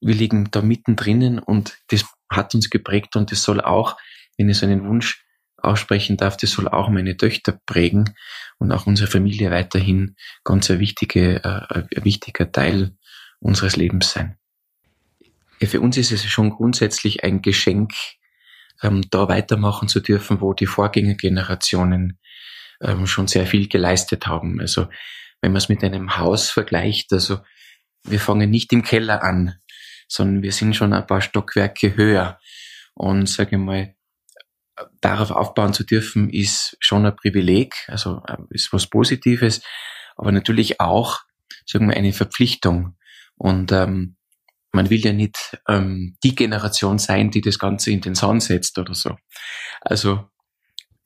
wir 0.00 0.14
liegen 0.14 0.50
da 0.50 0.62
mittendrin 0.62 1.38
und 1.38 1.78
das 1.88 2.04
hat 2.30 2.54
uns 2.54 2.70
geprägt 2.70 3.16
und 3.16 3.32
das 3.32 3.42
soll 3.42 3.60
auch, 3.60 3.96
wenn 4.36 4.48
ich 4.48 4.58
so 4.58 4.66
einen 4.66 4.86
Wunsch 4.86 5.24
aussprechen 5.56 6.16
darf, 6.16 6.36
das 6.36 6.50
soll 6.50 6.68
auch 6.68 6.88
meine 6.88 7.16
Töchter 7.16 7.58
prägen 7.66 8.14
und 8.58 8.72
auch 8.72 8.86
unsere 8.86 9.10
Familie 9.10 9.50
weiterhin 9.50 10.16
ganz 10.44 10.70
ein, 10.70 10.78
wichtige, 10.78 11.42
äh, 11.44 11.84
ein 11.96 12.04
wichtiger 12.04 12.50
Teil 12.50 12.96
unseres 13.40 13.76
Lebens 13.76 14.12
sein. 14.12 14.36
Für 15.62 15.80
uns 15.80 15.96
ist 15.96 16.12
es 16.12 16.24
schon 16.24 16.50
grundsätzlich 16.50 17.24
ein 17.24 17.40
Geschenk, 17.40 17.92
ähm, 18.82 19.02
da 19.10 19.28
weitermachen 19.28 19.88
zu 19.88 20.00
dürfen, 20.00 20.40
wo 20.40 20.52
die 20.52 20.66
Vorgängergenerationen 20.66 22.18
ähm, 22.82 23.06
schon 23.06 23.26
sehr 23.26 23.46
viel 23.46 23.68
geleistet 23.68 24.26
haben. 24.26 24.60
Also 24.60 24.88
wenn 25.40 25.52
man 25.52 25.58
es 25.58 25.68
mit 25.68 25.82
einem 25.82 26.18
Haus 26.18 26.50
vergleicht, 26.50 27.12
also 27.12 27.38
wir 28.06 28.20
fangen 28.20 28.50
nicht 28.50 28.72
im 28.72 28.82
Keller 28.82 29.22
an, 29.22 29.56
sondern 30.08 30.42
wir 30.42 30.52
sind 30.52 30.76
schon 30.76 30.92
ein 30.92 31.06
paar 31.06 31.20
Stockwerke 31.20 31.96
höher. 31.96 32.38
Und 32.94 33.28
sage 33.28 33.58
mal, 33.58 33.94
darauf 35.00 35.30
aufbauen 35.30 35.72
zu 35.72 35.84
dürfen, 35.84 36.30
ist 36.30 36.76
schon 36.80 37.06
ein 37.06 37.16
Privileg, 37.16 37.74
also 37.88 38.22
äh, 38.26 38.36
ist 38.50 38.72
was 38.72 38.86
Positives, 38.86 39.62
aber 40.16 40.32
natürlich 40.32 40.80
auch, 40.80 41.20
sagen 41.66 41.88
wir, 41.88 41.96
eine 41.96 42.12
Verpflichtung. 42.12 42.96
Und 43.36 43.72
ähm, 43.72 44.16
man 44.72 44.90
will 44.90 45.00
ja 45.00 45.12
nicht 45.12 45.58
ähm, 45.68 46.16
die 46.22 46.34
Generation 46.34 46.98
sein, 46.98 47.30
die 47.30 47.40
das 47.40 47.58
Ganze 47.58 47.90
in 47.90 48.00
den 48.00 48.14
Sand 48.14 48.42
setzt 48.42 48.78
oder 48.78 48.94
so. 48.94 49.16
Also 49.80 50.28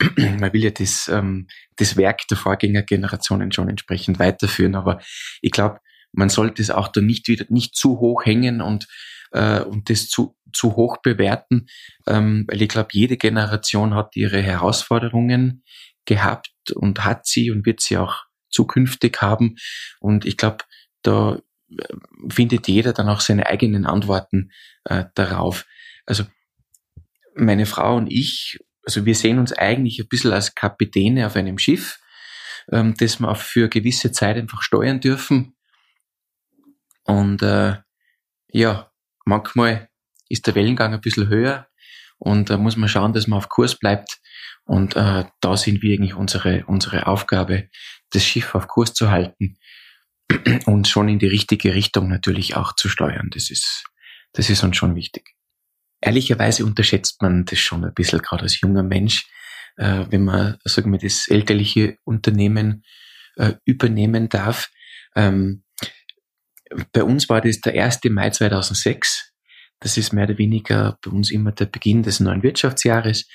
man 0.17 0.53
will 0.53 0.65
ja 0.65 0.71
das, 0.71 1.09
ähm, 1.09 1.47
das 1.77 1.97
Werk 1.97 2.27
der 2.29 2.37
Vorgängergenerationen 2.37 3.53
schon 3.53 3.69
entsprechend 3.69 4.19
weiterführen, 4.19 4.75
aber 4.75 5.01
ich 5.41 5.51
glaube, 5.51 5.79
man 6.13 6.29
sollte 6.29 6.63
es 6.63 6.71
auch 6.71 6.89
da 6.89 7.01
nicht 7.01 7.29
wieder 7.29 7.47
nicht 7.49 7.77
zu 7.77 8.01
hoch 8.01 8.25
hängen 8.25 8.61
und 8.61 8.89
äh, 9.33 9.61
und 9.61 9.91
das 9.91 10.09
zu, 10.09 10.37
zu 10.53 10.77
hoch 10.77 10.99
bewerten, 10.99 11.67
ähm, 12.07 12.45
weil 12.49 12.63
ich 12.63 12.69
glaube, 12.69 12.91
jede 12.93 13.17
Generation 13.17 13.95
hat 13.95 14.17
ihre 14.17 14.41
Herausforderungen 14.43 15.65
gehabt 16.05 16.51
und 16.75 17.05
hat 17.05 17.27
sie 17.27 17.51
und 17.51 17.67
wird 17.67 17.81
sie 17.81 17.99
auch 17.99 18.25
zukünftig 18.51 19.19
haben. 19.21 19.57
Und 20.01 20.25
ich 20.25 20.37
glaube, 20.37 20.65
da 21.03 21.41
äh, 21.71 21.85
findet 22.29 22.69
jeder 22.69 22.93
dann 22.93 23.09
auch 23.09 23.21
seine 23.21 23.47
eigenen 23.47 23.87
Antworten 23.87 24.51
äh, 24.85 25.05
darauf. 25.15 25.67
Also 26.07 26.25
meine 27.35 27.67
Frau 27.67 27.97
und 27.97 28.09
ich, 28.09 28.59
also 28.85 29.07
wir 29.07 29.15
sehen 29.15 29.39
uns 29.39 29.53
eigentlich 29.53 30.01
ein 30.01 30.09
bisschen 30.09 30.33
als 30.33 30.55
Kapitäne 30.55 31.27
auf 31.27 31.37
einem 31.37 31.59
Schiff, 31.59 32.01
ähm, 32.73 32.95
das 32.99 33.21
wir 33.21 33.29
auch 33.29 33.37
für 33.37 33.69
gewisse 33.69 34.11
Zeit 34.11 34.37
einfach 34.37 34.63
steuern 34.63 35.01
dürfen. 35.01 35.55
Und 37.11 37.43
äh, 37.43 37.75
ja, 38.53 38.93
manchmal 39.25 39.89
ist 40.29 40.47
der 40.47 40.55
Wellengang 40.55 40.95
ein 40.95 41.01
bisschen 41.01 41.29
höher 41.29 41.67
und 42.19 42.51
da 42.51 42.57
muss 42.57 42.77
man 42.77 42.89
schauen, 42.89 43.13
dass 43.13 43.27
man 43.27 43.39
auf 43.39 43.49
Kurs 43.49 43.77
bleibt. 43.77 44.21
Und 44.65 44.95
äh, 44.95 45.25
da 45.41 45.57
sind 45.57 45.83
wir 45.83 45.97
eigentlich 45.97 46.15
unsere, 46.15 46.65
unsere 46.67 47.09
Aufgabe, 47.09 47.69
das 48.11 48.25
Schiff 48.25 48.55
auf 48.55 48.69
Kurs 48.69 48.95
zu 48.95 49.11
halten 49.11 49.57
und 50.67 50.87
schon 50.87 51.09
in 51.09 51.19
die 51.19 51.27
richtige 51.27 51.75
Richtung 51.75 52.09
natürlich 52.09 52.55
auch 52.55 52.77
zu 52.77 52.89
steuern. 52.89 53.29
Das 53.33 53.51
ist, 53.51 53.83
das 54.33 54.49
ist 54.49 54.63
uns 54.63 54.77
schon 54.77 54.95
wichtig. 54.95 55.35
Ehrlicherweise 56.01 56.65
unterschätzt 56.65 57.21
man 57.23 57.45
das 57.45 57.59
schon 57.59 57.85
ein 57.85 57.93
bisschen, 57.93 58.23
gerade 58.23 58.45
als 58.45 58.61
junger 58.61 58.85
Mensch, 58.85 59.27
äh, 59.79 60.07
wenn 60.11 60.23
man, 60.23 60.59
sagen 60.63 60.93
wir, 60.93 61.01
das 61.01 61.27
elterliche 61.27 61.97
Unternehmen 62.05 62.85
äh, 63.35 63.55
übernehmen 63.65 64.29
darf. 64.29 64.71
Ähm, 65.17 65.65
bei 66.93 67.05
uns 67.05 67.29
war 67.29 67.41
das 67.41 67.61
der 67.61 67.83
1. 67.83 68.01
Mai 68.11 68.31
2006. 68.31 69.33
Das 69.81 69.97
ist 69.97 70.13
mehr 70.13 70.25
oder 70.25 70.39
weniger 70.39 70.99
bei 71.03 71.11
uns 71.11 71.31
immer 71.31 71.53
der 71.53 71.67
Beginn 71.67 72.03
des 72.03 72.21
neuen 72.21 72.43
Wirtschaftsjahres. 72.43 73.27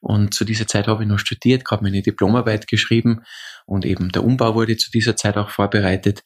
Und 0.00 0.34
zu 0.34 0.44
dieser 0.44 0.66
Zeit 0.66 0.88
habe 0.88 1.04
ich 1.04 1.08
noch 1.08 1.20
studiert, 1.20 1.64
gerade 1.64 1.84
meine 1.84 2.02
Diplomarbeit 2.02 2.66
geschrieben 2.66 3.20
und 3.66 3.84
eben 3.84 4.10
der 4.10 4.24
Umbau 4.24 4.54
wurde 4.54 4.76
zu 4.76 4.90
dieser 4.90 5.14
Zeit 5.14 5.36
auch 5.36 5.50
vorbereitet. 5.50 6.22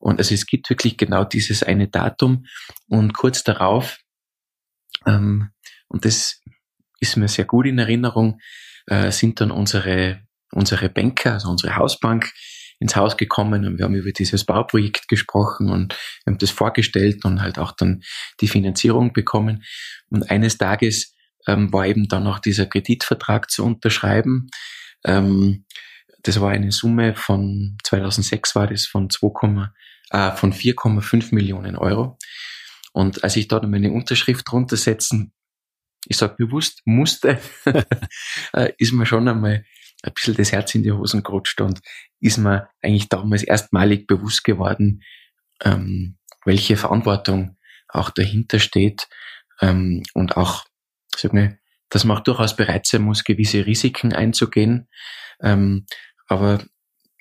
Und 0.00 0.18
also 0.18 0.34
es 0.34 0.46
gibt 0.46 0.68
wirklich 0.68 0.96
genau 0.96 1.24
dieses 1.24 1.62
eine 1.62 1.86
Datum 1.88 2.46
und 2.88 3.12
kurz 3.12 3.44
darauf, 3.44 3.98
ähm, 5.06 5.50
und 5.88 6.04
das 6.04 6.40
ist 6.98 7.16
mir 7.16 7.28
sehr 7.28 7.44
gut 7.44 7.66
in 7.66 7.78
Erinnerung, 7.78 8.40
äh, 8.86 9.12
sind 9.12 9.40
dann 9.40 9.52
unsere, 9.52 10.22
unsere 10.50 10.88
Banker, 10.88 11.34
also 11.34 11.50
unsere 11.50 11.76
Hausbank, 11.76 12.32
ins 12.80 12.96
Haus 12.96 13.16
gekommen 13.16 13.66
und 13.66 13.78
wir 13.78 13.84
haben 13.84 13.94
über 13.94 14.10
dieses 14.10 14.44
Bauprojekt 14.44 15.06
gesprochen 15.06 15.70
und 15.70 15.96
haben 16.26 16.38
das 16.38 16.50
vorgestellt 16.50 17.24
und 17.24 17.42
halt 17.42 17.58
auch 17.58 17.72
dann 17.72 18.02
die 18.40 18.48
Finanzierung 18.48 19.12
bekommen. 19.12 19.62
Und 20.08 20.30
eines 20.30 20.58
Tages 20.58 21.14
ähm, 21.46 21.72
war 21.72 21.86
eben 21.86 22.08
dann 22.08 22.26
auch 22.26 22.38
dieser 22.38 22.66
Kreditvertrag 22.66 23.50
zu 23.50 23.64
unterschreiben. 23.64 24.48
Ähm, 25.04 25.66
das 26.22 26.40
war 26.40 26.50
eine 26.50 26.72
Summe 26.72 27.14
von 27.14 27.76
2006 27.84 28.54
war 28.54 28.66
das 28.66 28.86
von 28.86 29.10
2, 29.10 29.70
äh, 30.10 30.32
von 30.32 30.52
4,5 30.52 31.34
Millionen 31.34 31.76
Euro. 31.76 32.18
Und 32.92 33.22
als 33.22 33.36
ich 33.36 33.46
dort 33.48 33.68
meine 33.68 33.92
Unterschrift 33.92 34.50
runtersetzen, 34.52 35.32
ich 36.06 36.16
sage 36.16 36.34
bewusst 36.38 36.80
musste, 36.86 37.38
äh, 38.54 38.72
ist 38.78 38.92
mir 38.92 39.06
schon 39.06 39.28
einmal 39.28 39.64
ein 40.02 40.12
bisschen 40.14 40.34
das 40.34 40.52
Herz 40.52 40.74
in 40.74 40.82
die 40.82 40.92
Hosen 40.92 41.22
gerutscht 41.22 41.60
und 41.60 41.80
ist 42.20 42.38
mir 42.38 42.68
eigentlich 42.82 43.08
damals 43.08 43.42
erstmalig 43.42 44.06
bewusst 44.06 44.44
geworden, 44.44 45.02
ähm, 45.62 46.16
welche 46.44 46.76
Verantwortung 46.76 47.56
auch 47.88 48.10
dahinter 48.10 48.58
steht 48.58 49.08
ähm, 49.60 50.02
und 50.14 50.36
auch, 50.36 50.64
sag 51.14 51.32
mal, 51.32 51.58
dass 51.90 52.04
man 52.04 52.18
auch 52.18 52.22
durchaus 52.22 52.56
bereit 52.56 52.86
sein 52.86 53.02
muss, 53.02 53.24
gewisse 53.24 53.66
Risiken 53.66 54.12
einzugehen, 54.12 54.88
ähm, 55.42 55.86
aber 56.28 56.62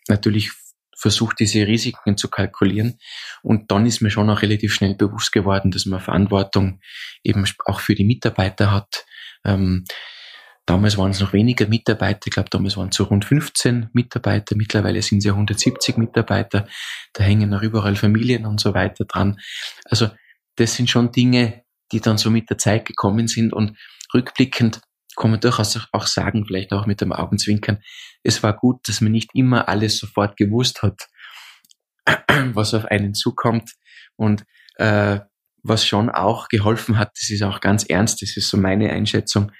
natürlich 0.07 0.51
versucht, 0.95 1.39
diese 1.39 1.65
Risiken 1.65 2.17
zu 2.17 2.27
kalkulieren. 2.27 2.99
Und 3.41 3.71
dann 3.71 3.85
ist 3.85 4.01
mir 4.01 4.11
schon 4.11 4.29
auch 4.29 4.41
relativ 4.41 4.73
schnell 4.73 4.95
bewusst 4.95 5.31
geworden, 5.31 5.71
dass 5.71 5.85
man 5.85 6.01
Verantwortung 6.01 6.81
eben 7.23 7.45
auch 7.65 7.79
für 7.79 7.95
die 7.95 8.03
Mitarbeiter 8.03 8.71
hat. 8.71 9.05
Ähm, 9.45 9.85
Damals 10.69 10.99
waren 10.99 11.09
es 11.09 11.19
noch 11.19 11.33
weniger 11.33 11.67
Mitarbeiter. 11.67 12.27
Ich 12.27 12.33
glaube, 12.33 12.51
damals 12.51 12.77
waren 12.77 12.89
es 12.89 12.95
so 12.95 13.05
rund 13.05 13.25
15 13.25 13.89
Mitarbeiter. 13.93 14.55
Mittlerweile 14.55 15.01
sind 15.01 15.17
es 15.17 15.25
ja 15.25 15.31
170 15.31 15.97
Mitarbeiter. 15.97 16.67
Da 17.13 17.23
hängen 17.23 17.49
noch 17.49 17.63
überall 17.63 17.95
Familien 17.95 18.45
und 18.45 18.59
so 18.59 18.75
weiter 18.75 19.05
dran. 19.05 19.39
Also 19.85 20.11
das 20.57 20.75
sind 20.75 20.87
schon 20.87 21.11
Dinge, 21.11 21.63
die 21.91 22.01
dann 22.01 22.19
so 22.19 22.29
mit 22.29 22.51
der 22.51 22.59
Zeit 22.59 22.85
gekommen 22.85 23.27
sind. 23.27 23.51
Und 23.51 23.79
rückblickend 24.13 24.79
kann 25.15 25.31
man 25.31 25.39
durchaus 25.39 25.87
auch 25.91 26.05
sagen, 26.05 26.45
vielleicht 26.45 26.71
auch 26.71 26.85
mit 26.85 27.01
dem 27.01 27.13
Augenzwinkern, 27.13 27.79
es 28.21 28.43
war 28.43 28.55
gut, 28.55 28.87
dass 28.87 29.01
man 29.01 29.11
nicht 29.11 29.31
immer 29.33 29.69
alles 29.69 29.97
sofort 29.97 30.37
gewusst 30.37 30.83
hat, 30.83 31.07
was 32.53 32.75
auf 32.75 32.85
einen 32.85 33.15
zukommt. 33.15 33.71
Und 34.17 34.45
äh, 34.75 35.19
was 35.63 35.87
schon 35.87 36.11
auch 36.11 36.47
geholfen 36.47 36.99
hat, 36.99 37.09
das 37.19 37.31
ist 37.31 37.41
auch 37.41 37.59
ganz 37.59 37.85
ernst, 37.85 38.21
das 38.21 38.37
ist 38.37 38.49
so 38.49 38.57
meine 38.57 38.91
Einschätzung, 38.91 39.51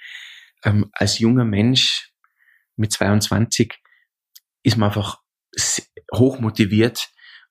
ähm, 0.64 0.90
als 0.92 1.18
junger 1.18 1.44
Mensch 1.44 2.12
mit 2.76 2.92
22 2.92 3.74
ist 4.62 4.76
man 4.76 4.88
einfach 4.88 5.20
hoch 6.12 6.38
motiviert 6.40 7.10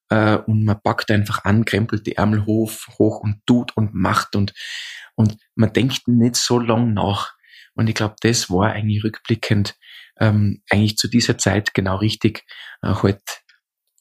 äh, 0.09 0.35
und 0.35 0.63
man 0.63 0.81
packt 0.81 1.11
einfach 1.11 1.43
an, 1.45 1.65
krempelt 1.65 2.05
die 2.05 2.15
Ärmel 2.15 2.45
hoch, 2.45 2.71
hoch 2.97 3.19
und 3.19 3.45
tut 3.45 3.75
und 3.77 3.93
macht 3.93 4.35
und, 4.35 4.53
und 5.15 5.37
man 5.55 5.73
denkt 5.73 6.07
nicht 6.07 6.35
so 6.35 6.59
lang 6.59 6.93
nach. 6.93 7.33
Und 7.75 7.87
ich 7.87 7.95
glaube, 7.95 8.15
das 8.21 8.49
war 8.49 8.71
eigentlich 8.71 9.03
rückblickend 9.03 9.75
ähm, 10.19 10.61
eigentlich 10.69 10.97
zu 10.97 11.07
dieser 11.07 11.37
Zeit 11.37 11.73
genau 11.73 11.97
richtig. 11.97 12.45
Äh, 12.81 12.93
halt 12.95 13.38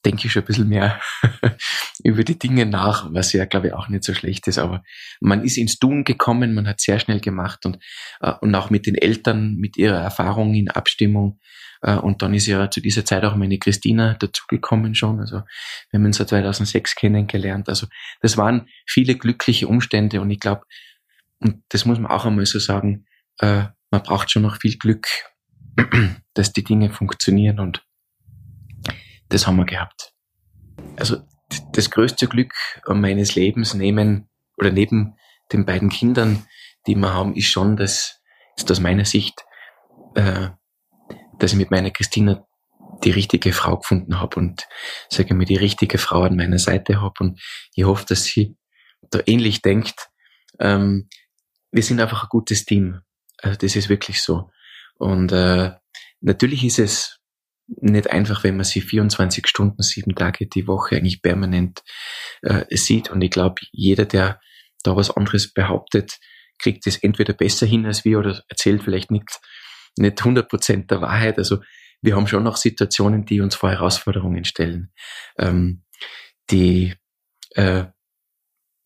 denke 0.04 0.26
ich 0.26 0.32
schon 0.32 0.42
ein 0.42 0.46
bisschen 0.46 0.68
mehr 0.68 1.00
über 2.04 2.24
die 2.24 2.38
Dinge 2.38 2.66
nach, 2.66 3.12
was 3.12 3.32
ja, 3.32 3.44
glaube 3.44 3.68
ich, 3.68 3.72
auch 3.72 3.88
nicht 3.88 4.04
so 4.04 4.14
schlecht 4.14 4.46
ist. 4.46 4.58
Aber 4.58 4.82
man 5.20 5.44
ist 5.44 5.56
ins 5.56 5.78
Tun 5.78 6.04
gekommen, 6.04 6.54
man 6.54 6.68
hat 6.68 6.80
sehr 6.80 6.98
schnell 6.98 7.20
gemacht 7.20 7.66
und, 7.66 7.78
äh, 8.20 8.32
und 8.40 8.54
auch 8.54 8.70
mit 8.70 8.86
den 8.86 8.94
Eltern, 8.94 9.56
mit 9.56 9.76
ihrer 9.76 10.00
Erfahrung 10.00 10.54
in 10.54 10.70
Abstimmung. 10.70 11.40
Äh, 11.82 11.96
und 11.96 12.22
dann 12.22 12.34
ist 12.34 12.46
ja 12.46 12.70
zu 12.70 12.80
dieser 12.80 13.04
Zeit 13.04 13.24
auch 13.24 13.36
meine 13.36 13.58
Christina 13.58 14.14
dazugekommen 14.14 14.94
schon. 14.94 15.20
Also 15.20 15.42
wir 15.90 15.98
haben 15.98 16.04
uns 16.04 16.18
ja 16.18 16.26
2006 16.26 16.94
kennengelernt. 16.94 17.68
Also 17.68 17.86
das 18.20 18.36
waren 18.36 18.68
viele 18.86 19.16
glückliche 19.16 19.68
Umstände 19.68 20.20
und 20.20 20.30
ich 20.30 20.40
glaube, 20.40 20.62
und 21.40 21.62
das 21.68 21.84
muss 21.84 21.98
man 21.98 22.10
auch 22.10 22.24
einmal 22.24 22.46
so 22.46 22.58
sagen, 22.58 23.06
äh, 23.38 23.64
man 23.90 24.02
braucht 24.02 24.30
schon 24.30 24.42
noch 24.42 24.60
viel 24.60 24.76
Glück, 24.76 25.06
dass 26.34 26.52
die 26.52 26.64
Dinge 26.64 26.90
funktionieren 26.90 27.60
und 27.60 27.84
das 29.28 29.47
haben 29.47 29.56
wir 29.56 29.66
gehabt. 29.66 30.12
Also 30.97 31.18
das 31.73 31.90
größte 31.90 32.26
Glück 32.28 32.54
meines 32.87 33.35
Lebens 33.35 33.75
nehmen 33.75 34.28
oder 34.56 34.70
neben 34.70 35.16
den 35.52 35.64
beiden 35.64 35.88
Kindern, 35.88 36.47
die 36.87 36.94
wir 36.94 37.12
haben, 37.12 37.35
ist 37.35 37.49
schon, 37.49 37.76
dass, 37.76 38.20
ist 38.56 38.70
aus 38.70 38.80
meiner 38.80 39.04
Sicht, 39.04 39.44
äh, 40.14 40.49
dass 41.38 41.52
ich 41.52 41.58
mit 41.58 41.70
meiner 41.70 41.90
Christina 41.90 42.47
die 43.04 43.11
richtige 43.11 43.52
Frau 43.52 43.78
gefunden 43.78 44.20
habe 44.20 44.37
und 44.37 44.66
sage 45.08 45.35
mir 45.35 45.44
die 45.44 45.56
richtige 45.56 45.99
Frau 45.99 46.23
an 46.23 46.37
meiner 46.37 46.58
Seite 46.58 47.00
habe 47.00 47.14
und 47.20 47.40
ich 47.75 47.85
hoffe, 47.85 48.04
dass 48.08 48.25
sie 48.25 48.56
da 49.11 49.20
ähnlich 49.26 49.62
denkt. 49.62 50.08
Ähm, 50.58 51.08
wir 51.70 51.82
sind 51.82 52.00
einfach 52.00 52.25
ein 52.25 52.28
gutes 52.28 52.64
Team. 52.64 53.00
Also 53.40 53.56
das 53.58 53.76
ist 53.76 53.88
wirklich 53.88 54.20
so. 54.20 54.50
Und 54.99 55.30
äh, 55.32 55.73
natürlich 56.20 56.64
ist 56.64 56.78
es 56.78 57.17
nicht 57.68 58.10
einfach, 58.10 58.44
wenn 58.44 58.56
man 58.56 58.64
sie 58.64 58.80
24 58.80 59.46
Stunden, 59.46 59.82
sieben 59.82 60.14
Tage 60.14 60.46
die 60.46 60.66
Woche 60.66 60.96
eigentlich 60.96 61.22
permanent 61.22 61.82
äh, 62.42 62.64
sieht. 62.76 63.10
Und 63.10 63.22
ich 63.22 63.30
glaube, 63.30 63.60
jeder, 63.70 64.06
der 64.06 64.40
da 64.82 64.96
was 64.96 65.10
anderes 65.10 65.52
behauptet, 65.52 66.18
kriegt 66.58 66.87
es 66.87 66.96
entweder 66.96 67.34
besser 67.34 67.66
hin 67.66 67.87
als 67.87 68.04
wir 68.04 68.18
oder 68.18 68.42
erzählt 68.48 68.82
vielleicht 68.82 69.10
nicht, 69.10 69.38
nicht 69.96 70.18
100 70.18 70.48
Prozent 70.48 70.90
der 70.90 71.00
Wahrheit. 71.00 71.38
Also 71.38 71.58
wir 72.00 72.16
haben 72.16 72.26
schon 72.26 72.42
noch 72.42 72.56
Situationen, 72.56 73.25
die 73.25 73.40
uns 73.40 73.54
vor 73.54 73.70
Herausforderungen 73.70 74.44
stellen. 74.44 74.92
Ähm, 75.38 75.84
die, 76.50 76.94
äh, 77.54 77.84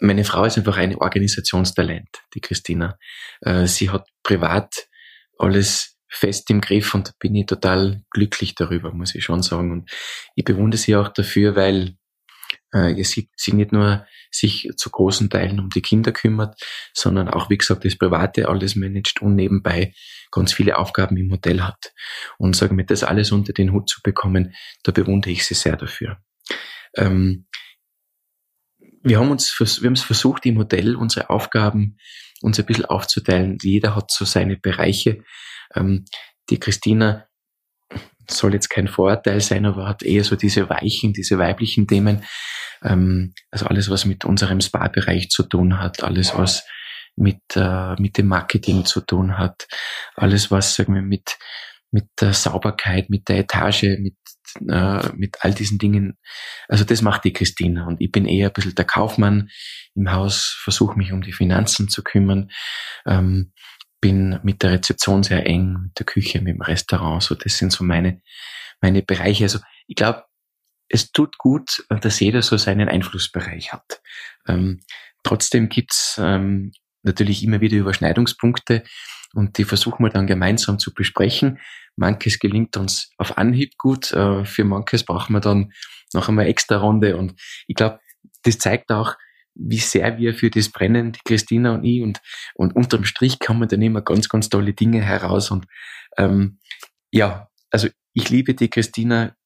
meine 0.01 0.25
Frau 0.25 0.45
ist 0.45 0.59
einfach 0.59 0.77
ein 0.77 0.97
Organisationstalent, 0.97 2.09
die 2.35 2.41
Christina. 2.41 2.99
Äh, 3.41 3.67
sie 3.67 3.91
hat 3.91 4.09
privat 4.23 4.89
alles 5.39 5.92
fest 6.13 6.51
im 6.51 6.61
Griff 6.61 6.95
und 6.95 7.19
bin 7.19 7.35
ich 7.35 7.47
total 7.47 8.03
glücklich 8.11 8.55
darüber, 8.55 8.93
muss 8.93 9.15
ich 9.15 9.25
schon 9.25 9.43
sagen. 9.43 9.73
Und 9.73 9.91
ich 10.35 10.45
bewundere 10.45 10.79
sie 10.79 10.95
auch 10.95 11.09
dafür, 11.09 11.57
weil 11.57 11.97
äh, 12.73 13.03
sie, 13.03 13.31
sie 13.35 13.53
nicht 13.53 13.73
nur 13.73 14.07
sich 14.31 14.69
zu 14.77 14.91
großen 14.91 15.31
Teilen 15.31 15.59
um 15.59 15.71
die 15.71 15.83
Kinder 15.83 16.13
kümmert, 16.13 16.61
sondern 16.93 17.29
auch, 17.29 17.51
wie 17.51 17.59
gesagt, 17.59 17.85
das 17.85 17.97
Private 17.97 18.49
alles 18.49 18.77
managt 18.77 19.23
und 19.23 19.35
nebenbei 19.35 19.95
ganz 20.31 20.53
viele 20.53 20.79
Aufgaben 20.79 21.17
im 21.17 21.31
Hotel 21.31 21.63
hat. 21.63 21.93
Und 22.39 22.57
sagen 22.57 22.77
wir, 22.77 22.85
das 22.85 23.05
alles 23.05 23.33
unter 23.33 23.53
den 23.53 23.73
Hut 23.73 23.89
zu 23.89 24.01
bekommen, 24.03 24.55
da 24.83 24.93
bewundere 24.93 25.33
ich 25.33 25.47
sie 25.47 25.55
sehr 25.55 25.77
dafür. 25.77 26.19
Ähm, 26.97 27.47
wir 29.03 29.19
haben 29.19 29.31
uns, 29.31 29.59
wir 29.59 29.87
haben 29.87 29.95
es 29.95 30.03
versucht, 30.03 30.47
im 30.47 30.59
Hotel 30.59 30.95
unsere 30.95 31.31
Aufgaben 31.31 31.97
uns 32.43 32.59
ein 32.59 32.67
bisschen 32.67 32.85
aufzuteilen. 32.85 33.59
Jeder 33.63 33.97
hat 33.97 34.11
so 34.11 34.25
seine 34.25 34.57
Bereiche. 34.57 35.23
Ähm, 35.75 36.05
die 36.51 36.59
Christina 36.59 37.27
soll 38.31 38.55
jetzt 38.55 38.69
kein 38.69 38.89
Vorurteil 38.89 39.41
sein, 39.41 39.67
aber 39.67 39.89
hat 39.89 40.03
eher 40.03 40.25
so 40.25 40.37
diese 40.37 40.69
weichen, 40.69 41.13
diese 41.13 41.39
weiblichen 41.39 41.87
Themen. 41.87 42.25
Ähm, 42.83 43.35
also 43.51 43.67
alles, 43.67 43.91
was 43.91 44.05
mit 44.05 44.25
unserem 44.25 44.61
Spa-Bereich 44.61 45.31
zu 45.31 45.45
tun 45.45 45.79
hat, 45.79 46.03
alles, 46.03 46.37
was 46.37 46.65
mit, 47.17 47.41
äh, 47.55 47.95
mit 48.01 48.19
dem 48.19 48.29
Marketing 48.29 48.85
zu 48.85 49.01
tun 49.01 49.39
hat, 49.39 49.67
alles, 50.15 50.51
was, 50.51 50.75
sagen 50.75 50.95
wir, 50.95 51.03
mit, 51.03 51.39
mit 51.93 52.07
der 52.21 52.33
Sauberkeit, 52.33 53.11
mit 53.11 53.29
der 53.29 53.39
Etage, 53.39 53.99
mit, 53.99 54.17
äh, 54.69 55.09
mit 55.15 55.37
all 55.41 55.55
diesen 55.55 55.79
Dingen. 55.79 56.19
Also 56.69 56.85
das 56.85 57.03
macht 57.03 57.25
die 57.25 57.33
Christina 57.33 57.87
und 57.87 58.01
ich 58.01 58.11
bin 58.11 58.27
eher 58.27 58.49
ein 58.49 58.53
bisschen 58.53 58.75
der 58.75 58.87
Kaufmann 58.87 59.51
im 59.95 60.11
Haus, 60.11 60.59
versuche 60.63 60.97
mich 60.99 61.13
um 61.13 61.23
die 61.23 61.33
Finanzen 61.33 61.89
zu 61.89 62.03
kümmern. 62.03 62.51
Ähm, 63.07 63.53
bin 64.01 64.41
mit 64.43 64.63
der 64.63 64.73
Rezeption 64.73 65.23
sehr 65.23 65.47
eng, 65.47 65.75
mit 65.85 65.99
der 65.99 66.07
Küche, 66.07 66.41
mit 66.41 66.55
dem 66.55 66.63
Restaurant. 66.63 67.23
So, 67.23 67.35
das 67.37 67.57
sind 67.57 67.73
so 67.73 67.85
meine, 67.85 68.21
meine 68.81 69.03
Bereiche. 69.03 69.45
Also 69.45 69.61
ich 69.87 69.95
glaube, 69.95 70.25
es 70.89 71.13
tut 71.13 71.39
gut, 71.39 71.85
dass 71.89 72.19
jeder 72.19 72.43
so 72.43 72.57
seinen 72.57 72.89
Einflussbereich 72.89 73.73
hat. 73.73 74.03
Ähm, 74.49 74.81
trotzdem 75.23 75.69
gibt's 75.69 76.19
ähm, 76.21 76.73
natürlich 77.03 77.45
immer 77.45 77.61
wieder 77.61 77.77
Überschneidungspunkte 77.77 78.83
und 79.35 79.59
die 79.59 79.65
versuchen 79.65 80.05
wir 80.05 80.11
dann 80.11 80.27
gemeinsam 80.27 80.79
zu 80.79 80.93
besprechen. 80.95 81.59
Manches 81.97 82.39
gelingt 82.39 82.77
uns 82.77 83.11
auf 83.19 83.39
Anhieb 83.39 83.77
gut, 83.79 84.13
äh, 84.13 84.45
für 84.45 84.65
manches 84.65 85.05
brauchen 85.05 85.35
wir 85.35 85.41
dann 85.41 85.73
noch 86.13 86.29
einmal 86.29 86.47
extra 86.47 86.77
Runde 86.77 87.17
und 87.17 87.41
ich 87.67 87.75
glaube, 87.75 88.01
das 88.43 88.59
zeigt 88.59 88.91
auch, 88.91 89.17
wie 89.55 89.79
sehr 89.79 90.19
wir 90.19 90.35
für 90.35 90.51
das 90.51 90.71
brennen, 90.71 91.13
die 91.13 91.21
Christina 91.25 91.75
und 91.75 91.85
ich. 91.85 92.03
Und, 92.03 92.21
und 92.55 92.75
unterm 92.75 93.05
Strich 93.05 93.39
kommen 93.39 93.69
dann 93.69 93.83
immer 93.83 94.03
ganz, 94.03 94.29
ganz 94.29 94.49
tolle 94.49 94.73
Dinge 94.73 95.03
heraus. 95.03 95.51
Und 95.51 95.67
ähm, 96.17 96.59
ja, 97.11 97.49
also 97.71 97.89
ich 98.15 98.31
liebe 98.31 98.55
die 98.55 98.71
Christina 98.71 99.37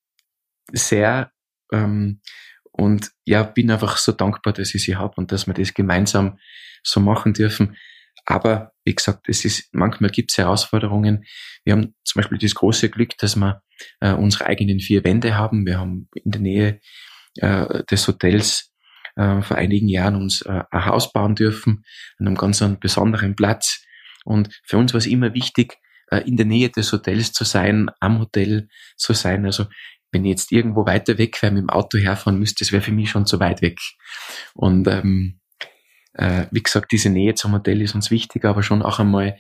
sehr 0.72 1.33
ähm, 1.72 2.20
und 2.72 3.11
ja, 3.25 3.42
bin 3.42 3.70
einfach 3.70 3.96
so 3.96 4.12
dankbar, 4.12 4.53
dass 4.53 4.75
ich 4.75 4.85
sie 4.85 4.96
habe 4.96 5.14
und 5.16 5.33
dass 5.33 5.46
wir 5.46 5.55
das 5.55 5.75
gemeinsam 5.75 6.38
so 6.83 7.01
machen 7.01 7.33
dürfen. 7.33 7.77
Aber 8.27 8.73
wie 8.85 8.95
gesagt, 8.95 9.29
es 9.29 9.45
ist 9.45 9.69
manchmal 9.73 10.11
gibt 10.11 10.33
es 10.33 10.39
Herausforderungen. 10.39 11.25
Wir 11.65 11.75
haben 11.75 11.95
zum 12.05 12.21
Beispiel 12.21 12.39
das 12.39 12.55
große 12.55 12.91
Glück, 12.91 13.17
dass 13.19 13.37
wir 13.37 13.62
äh, 14.01 14.12
unsere 14.12 14.47
eigenen 14.47 14.81
vier 14.81 15.05
Wände 15.05 15.37
haben. 15.37 15.65
Wir 15.65 15.79
haben 15.79 16.09
in 16.12 16.33
der 16.33 16.41
Nähe 16.41 16.81
äh, 17.37 17.85
des 17.85 18.07
Hotels 18.09 18.73
äh, 19.15 19.43
vor 19.43 19.57
einigen 19.57 19.89
Jahren 19.89 20.17
uns 20.17 20.43
äh, 20.43 20.62
ein 20.71 20.85
Haus 20.87 21.12
bauen 21.12 21.37
dürfen, 21.37 21.85
an 22.19 22.27
einem 22.27 22.37
ganz 22.37 22.62
besonderen 22.81 23.37
Platz. 23.37 23.85
Und 24.25 24.51
für 24.65 24.77
uns 24.77 24.93
war 24.93 24.99
es 24.99 25.07
immer 25.07 25.33
wichtig, 25.33 25.79
äh, 26.11 26.19
in 26.27 26.37
der 26.37 26.47
Nähe 26.47 26.69
des 26.69 26.93
Hotels 26.93 27.33
zu 27.33 27.45
sein, 27.45 27.91
am 28.01 28.19
Hotel 28.19 28.69
zu 28.97 29.12
sein. 29.12 29.45
Also 29.45 29.67
wenn 30.11 30.25
ich 30.25 30.31
jetzt 30.31 30.53
irgendwo 30.53 30.85
weiter 30.85 31.19
weg 31.19 31.41
wäre, 31.43 31.53
mit 31.53 31.62
dem 31.62 31.71
Auto 31.71 31.99
herfahren 31.99 32.39
müsste, 32.39 32.65
das 32.65 32.73
wäre 32.73 32.83
für 32.83 32.93
mich 32.93 33.11
schon 33.11 33.27
zu 33.27 33.39
weit 33.41 33.62
weg. 33.62 33.79
Und 34.55 34.89
ähm, 34.89 35.41
äh, 36.16 36.46
wie 36.50 36.62
gesagt, 36.62 36.92
diese 36.92 37.11
Nähe 37.11 37.35
zum 37.35 37.52
Hotel 37.52 37.83
ist 37.83 37.94
uns 37.94 38.11
wichtig, 38.11 38.44
aber 38.44 38.62
schon 38.62 38.83
auch 38.83 38.98
einmal, 38.98 39.38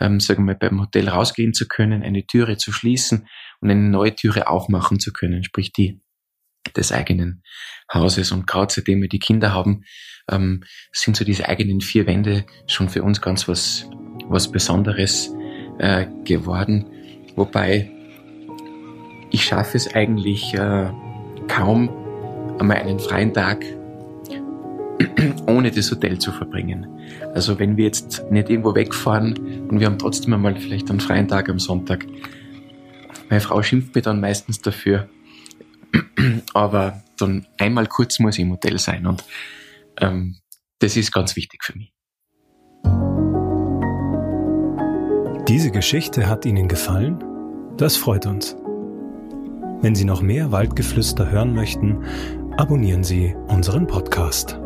ähm, 0.00 0.20
sagen 0.20 0.44
wir, 0.46 0.54
beim 0.54 0.80
Hotel 0.80 1.08
rausgehen 1.08 1.54
zu 1.54 1.66
können, 1.66 2.02
eine 2.02 2.26
Türe 2.26 2.56
zu 2.56 2.72
schließen 2.72 3.26
und 3.60 3.70
eine 3.70 3.88
neue 3.88 4.14
Türe 4.14 4.48
aufmachen 4.48 5.00
zu 5.00 5.12
können, 5.12 5.44
sprich 5.44 5.72
die 5.72 6.00
des 6.76 6.92
eigenen 6.92 7.42
Hauses. 7.92 8.32
Und 8.32 8.46
gerade 8.46 8.72
seitdem 8.72 9.00
wir 9.00 9.08
die 9.08 9.18
Kinder 9.18 9.52
haben, 9.52 9.84
ähm, 10.30 10.62
sind 10.92 11.16
so 11.16 11.24
diese 11.24 11.48
eigenen 11.48 11.80
vier 11.80 12.06
Wände 12.06 12.44
schon 12.66 12.88
für 12.88 13.02
uns 13.02 13.20
ganz 13.20 13.48
was, 13.48 13.88
was 14.26 14.50
Besonderes 14.50 15.32
äh, 15.78 16.06
geworden. 16.24 16.86
Wobei 17.34 17.90
ich 19.30 19.44
schaffe 19.44 19.76
es 19.76 19.94
eigentlich 19.94 20.54
äh, 20.54 20.90
kaum, 21.48 21.88
einmal 22.58 22.76
einen 22.76 23.00
freien 23.00 23.32
Tag 23.32 23.64
ohne 25.46 25.70
das 25.70 25.90
Hotel 25.90 26.18
zu 26.18 26.32
verbringen. 26.32 26.86
Also 27.34 27.58
wenn 27.58 27.76
wir 27.76 27.84
jetzt 27.84 28.24
nicht 28.30 28.50
irgendwo 28.50 28.74
wegfahren 28.74 29.68
und 29.68 29.80
wir 29.80 29.86
haben 29.86 29.98
trotzdem 29.98 30.34
einmal 30.34 30.56
vielleicht 30.56 30.90
einen 30.90 31.00
freien 31.00 31.28
Tag 31.28 31.48
am 31.48 31.58
Sonntag, 31.58 32.06
meine 33.28 33.40
Frau 33.40 33.62
schimpft 33.62 33.94
mir 33.94 34.02
dann 34.02 34.20
meistens 34.20 34.60
dafür, 34.60 35.08
aber 36.54 37.02
dann 37.18 37.46
einmal 37.58 37.86
kurz 37.86 38.18
muss 38.18 38.36
ich 38.36 38.42
im 38.42 38.50
Hotel 38.50 38.78
sein 38.78 39.06
und 39.06 39.24
ähm, 40.00 40.36
das 40.78 40.96
ist 40.96 41.12
ganz 41.12 41.36
wichtig 41.36 41.62
für 41.64 41.76
mich. 41.76 41.92
Diese 45.48 45.70
Geschichte 45.70 46.28
hat 46.28 46.46
Ihnen 46.46 46.68
gefallen? 46.68 47.22
Das 47.76 47.96
freut 47.96 48.26
uns. 48.26 48.56
Wenn 49.82 49.94
Sie 49.94 50.04
noch 50.04 50.22
mehr 50.22 50.52
Waldgeflüster 50.52 51.30
hören 51.30 51.54
möchten, 51.54 52.04
abonnieren 52.56 53.02
Sie 53.02 53.34
unseren 53.48 53.86
Podcast. 53.86 54.60